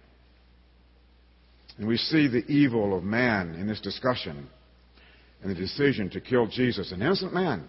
[1.79, 4.47] And we see the evil of man in this discussion
[5.43, 7.69] and the decision to kill Jesus, an innocent man.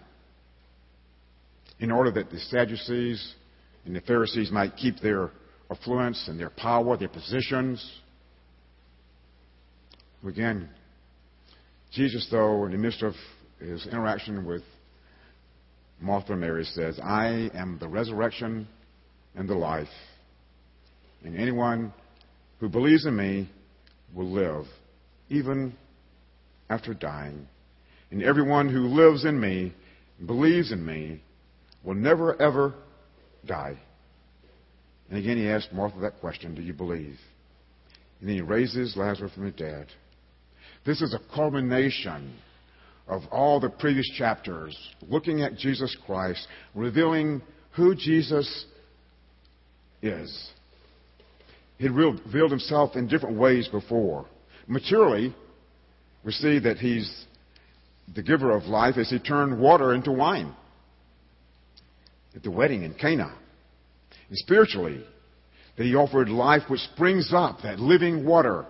[1.79, 3.35] in order that the Sadducees
[3.85, 5.31] and the Pharisees might keep their
[5.69, 7.85] affluence and their power, their positions.
[10.25, 10.69] Again,
[11.91, 13.13] Jesus, though, in the midst of
[13.59, 14.63] his interaction with
[15.99, 18.67] Martha and Mary, says, I am the resurrection
[19.35, 19.89] and the life.
[21.23, 21.93] And anyone
[22.59, 23.49] who believes in me
[24.13, 24.65] will live,
[25.29, 25.75] even
[26.69, 27.47] after dying.
[28.11, 29.73] And everyone who lives in me
[30.25, 31.21] believes in me
[31.83, 32.73] will never, ever
[33.45, 33.77] die.
[35.09, 37.17] And again, he asked Martha that question Do you believe?
[38.19, 39.87] And then he raises Lazarus from the dead.
[40.85, 42.33] This is a culmination
[43.07, 44.77] of all the previous chapters,
[45.07, 47.41] looking at Jesus Christ, revealing
[47.75, 48.65] who Jesus
[50.01, 50.51] is.
[51.77, 54.25] He revealed himself in different ways before.
[54.67, 55.35] Materially,
[56.23, 57.25] we see that he's
[58.13, 60.53] the giver of life as he turned water into wine
[62.35, 63.33] at the wedding in Cana.
[64.29, 65.03] And spiritually,
[65.77, 68.65] that he offered life which springs up, that living water.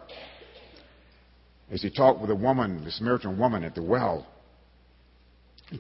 [1.72, 4.28] As he talked with a woman, the Samaritan woman at the well.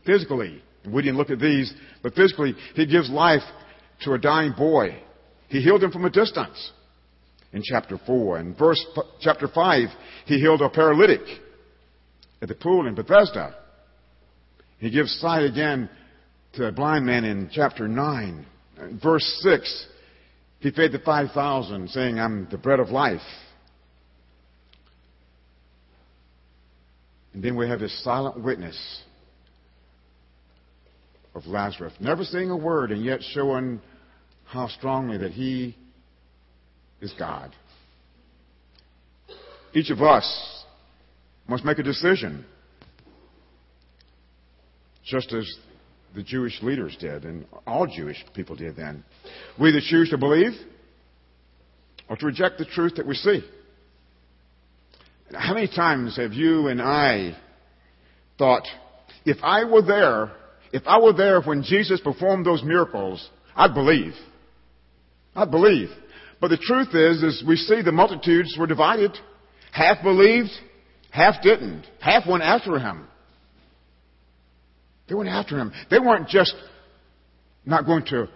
[0.06, 3.44] Physically, we didn't look at these, but physically, he gives life
[4.04, 5.02] to a dying boy.
[5.50, 6.72] He healed him from a distance
[7.52, 8.40] in chapter 4.
[8.40, 8.84] In verse,
[9.22, 9.90] chapter 5,
[10.26, 11.22] he healed a paralytic
[12.42, 13.56] at the pool in Bethesda.
[14.80, 15.90] He gives sight again
[16.54, 18.46] to a blind man in chapter 9.
[18.82, 19.88] In verse 6,
[20.60, 23.22] he fed the 5,000, saying, I'm the bread of life.
[27.34, 29.02] And then we have this silent witness
[31.34, 33.82] of Lazarus, never saying a word and yet showing
[34.46, 35.76] how strongly that he
[37.02, 37.56] is God.
[39.74, 40.64] Each of us
[41.48, 42.46] must make a decision,
[45.04, 45.52] just as
[46.16, 49.04] the Jewish leaders did, and all Jewish people did then.
[49.60, 50.52] We either choose to believe
[52.08, 53.44] or to reject the truth that we see.
[55.34, 57.36] How many times have you and I
[58.38, 58.64] thought,
[59.26, 60.32] if I were there,
[60.72, 64.14] if I were there when Jesus performed those miracles, I'd believe.
[65.36, 65.90] I'd believe.
[66.42, 69.18] But the truth is, is we see the multitudes were divided.
[69.72, 70.50] Half believed,
[71.10, 71.86] half didn't.
[72.00, 73.08] Half went after him.
[75.08, 75.72] They went after him.
[75.90, 76.56] They weren't just
[77.66, 78.28] not going to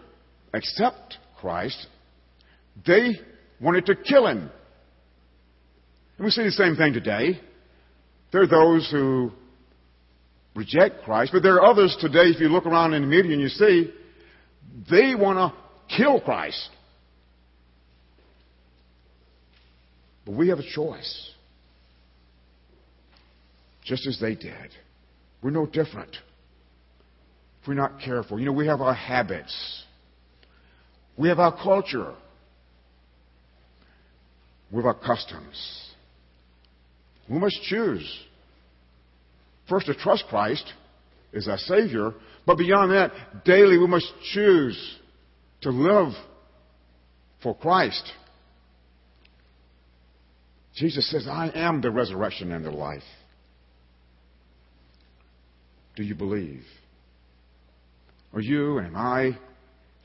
[0.53, 1.87] accept Christ,
[2.85, 3.19] they
[3.59, 4.49] wanted to kill him.
[6.17, 7.39] And we see the same thing today.
[8.31, 9.31] There are those who
[10.55, 13.41] reject Christ, but there are others today, if you look around in the media and
[13.41, 13.91] you see,
[14.89, 16.69] they want to kill Christ.
[20.25, 21.31] But we have a choice.
[23.83, 24.71] Just as they did.
[25.41, 26.17] We're no different
[27.61, 28.39] if we're not careful.
[28.39, 29.83] You know, we have our habits,
[31.17, 32.13] we have our culture,
[34.71, 35.86] we have our customs.
[37.29, 38.07] We must choose.
[39.69, 40.65] First, to trust Christ
[41.33, 42.13] as our Savior,
[42.45, 44.97] but beyond that, daily we must choose
[45.61, 46.13] to live
[47.43, 48.03] for Christ.
[50.75, 53.03] Jesus says, I am the resurrection and the life.
[55.95, 56.63] Do you believe?
[58.33, 59.37] Are you and I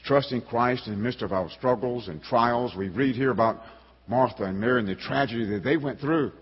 [0.06, 2.74] trusting Christ in the midst of our struggles and trials?
[2.74, 3.60] We read here about
[4.08, 6.32] Martha and Mary and the tragedy that they went through.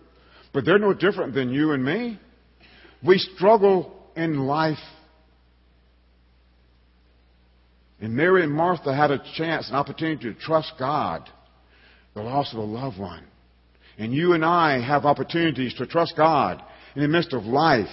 [0.53, 2.19] But they're no different than you and me.
[3.05, 4.79] We struggle in life.
[8.01, 11.29] And Mary and Martha had a chance, an opportunity to trust God,
[12.15, 13.25] the loss of a loved one.
[13.99, 16.63] And you and I have opportunities to trust God
[16.97, 17.87] in the midst of life.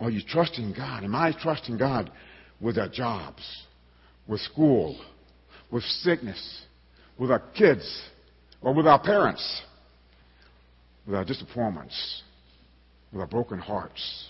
[0.00, 1.04] Are you trusting God?
[1.04, 2.10] Am I trusting God
[2.60, 3.42] with our jobs,
[4.26, 4.98] with school,
[5.70, 6.62] with sickness,
[7.18, 8.02] with our kids,
[8.62, 9.62] or with our parents,
[11.06, 12.22] with our disappointments,
[13.12, 14.28] with our broken hearts?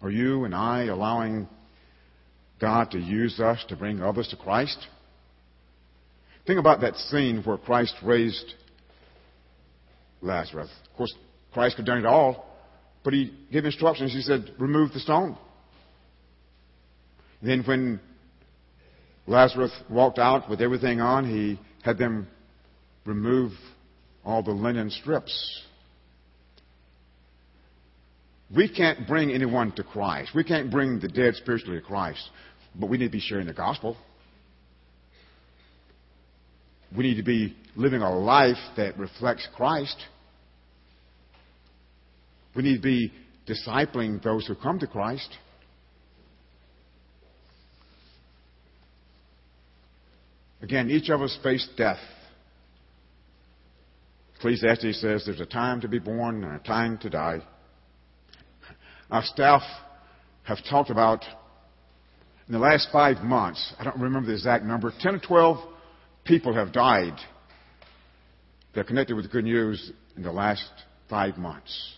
[0.00, 1.48] Are you and I allowing
[2.60, 4.78] God to use us to bring others to Christ?
[6.46, 8.54] Think about that scene where Christ raised
[10.22, 10.70] Lazarus.
[10.90, 11.14] Of course,
[11.52, 12.46] Christ could have done it all,
[13.04, 14.12] but he gave instructions.
[14.12, 15.36] He said, remove the stone.
[17.42, 18.00] Then when
[19.26, 22.28] Lazarus walked out with everything on, he had them
[23.04, 23.52] remove
[24.28, 25.62] all the linen strips.
[28.54, 30.32] We can't bring anyone to Christ.
[30.34, 32.28] We can't bring the dead spiritually to Christ,
[32.78, 33.96] but we need to be sharing the gospel.
[36.94, 39.96] We need to be living a life that reflects Christ.
[42.54, 43.12] We need to be
[43.48, 45.38] discipling those who come to Christ.
[50.60, 51.98] Again, each of us faced death
[54.38, 57.40] Ecclesiastes says there's a time to be born and a time to die.
[59.10, 59.62] Our staff
[60.44, 61.24] have talked about
[62.46, 65.58] in the last five months, I don't remember the exact number, 10 or 12
[66.24, 67.14] people have died
[68.72, 70.70] that are connected with good news in the last
[71.10, 71.94] five months.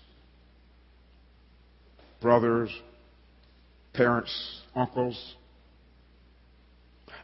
[2.20, 2.70] Brothers,
[3.92, 5.34] parents, uncles.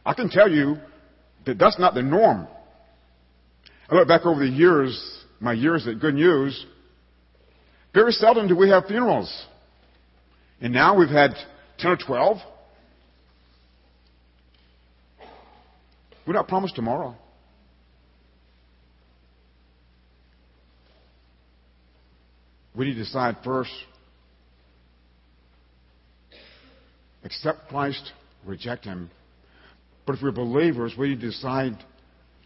[0.05, 0.77] I can tell you
[1.45, 2.47] that that's not the norm.
[3.89, 6.65] I look back over the years, my years at Good News,
[7.93, 9.45] very seldom do we have funerals.
[10.59, 11.31] And now we've had
[11.79, 12.37] 10 or 12.
[16.25, 17.15] We're not promised tomorrow.
[22.75, 23.71] We need to decide first
[27.23, 28.11] accept Christ,
[28.45, 29.09] reject Him.
[30.05, 31.77] But if we're believers, we need to decide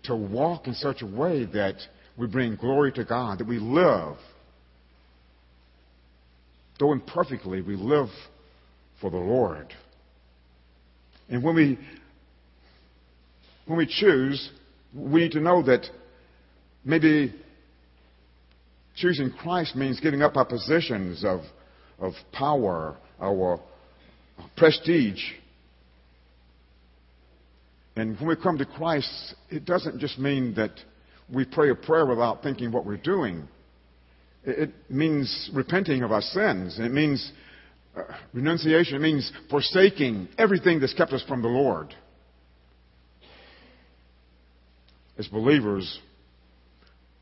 [0.03, 1.75] to walk in such a way that
[2.17, 4.17] we bring glory to God, that we live.
[6.79, 8.09] Though imperfectly, we live
[8.99, 9.73] for the Lord.
[11.29, 11.79] And when we
[13.65, 14.49] when we choose,
[14.93, 15.85] we need to know that
[16.83, 17.33] maybe
[18.95, 21.41] choosing Christ means giving up our positions of,
[21.99, 23.59] of power, our
[24.57, 25.21] prestige.
[27.95, 30.71] And when we come to Christ, it doesn't just mean that
[31.33, 33.47] we pray a prayer without thinking what we're doing.
[34.43, 36.79] It means repenting of our sins.
[36.79, 37.31] It means
[37.95, 38.95] uh, renunciation.
[38.95, 41.93] It means forsaking everything that's kept us from the Lord.
[45.21, 45.99] as believers,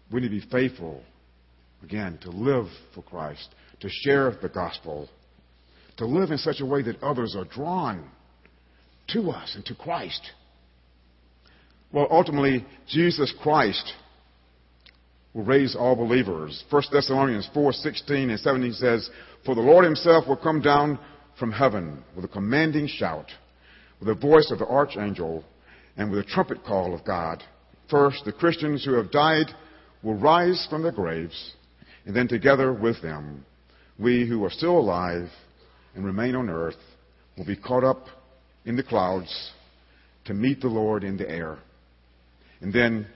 [0.09, 1.03] we need to be faithful,
[1.83, 5.09] again, to live for Christ, to share the gospel,
[5.97, 8.09] to live in such a way that others are drawn
[9.09, 10.31] to us and to Christ.
[11.91, 13.93] Well, ultimately, Jesus Christ
[15.33, 16.63] will raise all believers.
[16.69, 19.09] 1 Thessalonians 4, 16 and 17 says,
[19.45, 20.99] For the Lord himself will come down
[21.39, 23.27] from heaven with a commanding shout,
[23.99, 25.43] with the voice of the archangel,
[25.97, 27.43] and with a trumpet call of God
[27.89, 29.47] First, the Christians who have died
[30.03, 31.53] will rise from their graves,
[32.05, 33.45] and then together with them,
[33.97, 35.27] we who are still alive
[35.95, 36.77] and remain on earth
[37.35, 38.05] will be caught up
[38.65, 39.51] in the clouds
[40.25, 41.57] to meet the Lord in the air.
[42.61, 43.07] And then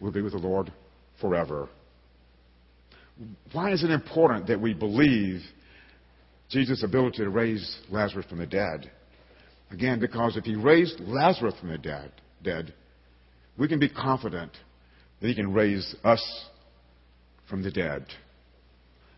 [0.00, 0.72] we'll be with the Lord
[1.20, 1.68] forever.
[3.52, 5.40] Why is it important that we believe
[6.48, 8.90] Jesus' ability to raise Lazarus from the dead?
[9.70, 12.72] Again, because if he raised Lazarus from the dead, dead
[13.60, 14.52] we can be confident
[15.20, 16.46] that He can raise us
[17.48, 18.06] from the dead.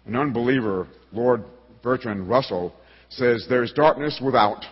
[0.04, 1.44] An unbeliever, Lord
[1.80, 2.74] Bertrand Russell,
[3.08, 4.64] says, There's darkness without.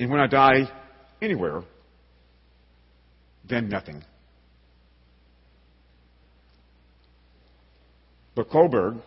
[0.00, 0.68] And when I die
[1.22, 1.62] anywhere,
[3.48, 4.02] then nothing.
[8.34, 9.00] But Kohlberg,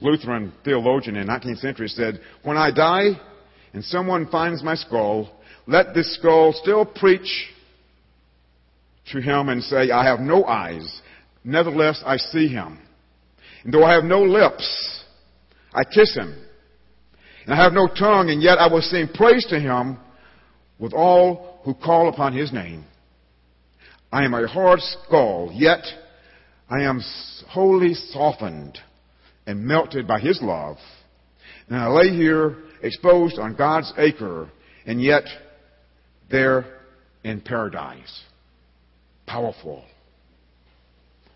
[0.00, 3.20] Lutheran theologian in the 19th century, said, When I die
[3.72, 5.30] and someone finds my skull,
[5.66, 7.48] let this skull still preach
[9.12, 11.00] to him and say, I have no eyes,
[11.44, 12.78] nevertheless I see him.
[13.64, 15.04] And though I have no lips,
[15.72, 16.34] I kiss him.
[17.44, 19.98] And I have no tongue, and yet I will sing praise to him
[20.78, 22.84] with all who call upon his name.
[24.12, 25.82] I am a hard skull, yet
[26.68, 27.00] I am
[27.48, 28.78] wholly softened
[29.46, 30.76] and melted by his love.
[31.68, 34.50] And I lay here exposed on God's acre,
[34.84, 35.24] and yet
[36.30, 36.66] there
[37.24, 38.22] in paradise
[39.26, 39.82] powerful.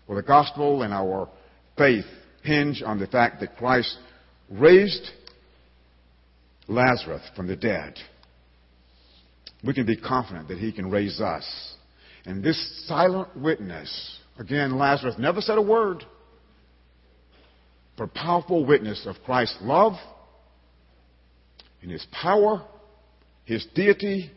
[0.07, 1.29] Well, the gospel and our
[1.77, 2.05] faith
[2.43, 3.97] hinge on the fact that Christ
[4.51, 5.09] raised
[6.67, 7.95] Lazarus from the dead.
[9.63, 11.73] We can be confident that he can raise us.
[12.27, 16.03] And this silent witness, again, Lazarus never said a word,
[17.97, 19.93] but powerful witness of Christ's love
[21.81, 22.65] and his power,
[23.45, 24.29] his deity,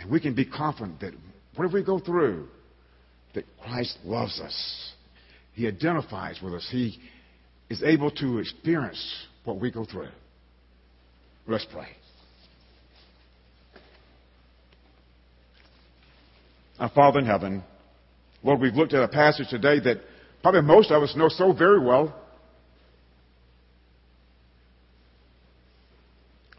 [0.00, 1.12] and we can be confident that
[1.56, 2.48] whatever we go through,
[3.34, 4.92] that Christ loves us.
[5.52, 6.66] He identifies with us.
[6.70, 6.98] He
[7.68, 10.08] is able to experience what we go through.
[11.46, 11.88] Let's pray.
[16.78, 17.62] Our Father in heaven,
[18.42, 19.98] Lord, we've looked at a passage today that
[20.42, 22.14] probably most of us know so very well.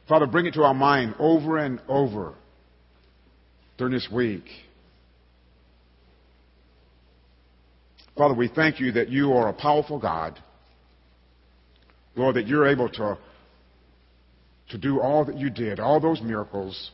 [0.08, 2.34] Father, bring it to our mind over and over
[3.78, 4.44] during this week.
[8.18, 10.40] Father, we thank you that you are a powerful God.
[12.16, 13.18] Lord, that you're able to,
[14.70, 16.92] to do all that you did, all those miracles.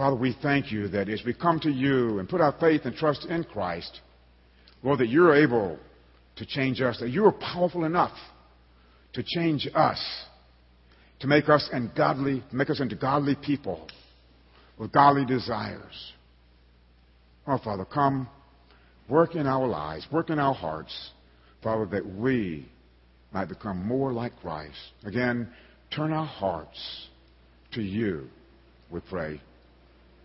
[0.00, 2.96] Father, we thank you that as we come to you and put our faith and
[2.96, 4.00] trust in Christ,
[4.82, 5.78] Lord, that you're able
[6.36, 8.16] to change us, that you are powerful enough
[9.12, 10.02] to change us,
[11.18, 13.86] to make us and godly, make us into godly people
[14.78, 16.14] with godly desires.
[17.46, 18.26] Oh, Father, come,
[19.06, 21.10] work in our lives, work in our hearts,
[21.62, 22.66] Father, that we
[23.34, 24.78] might become more like Christ.
[25.04, 25.50] Again,
[25.94, 27.08] turn our hearts
[27.72, 28.28] to you,
[28.90, 29.42] we pray.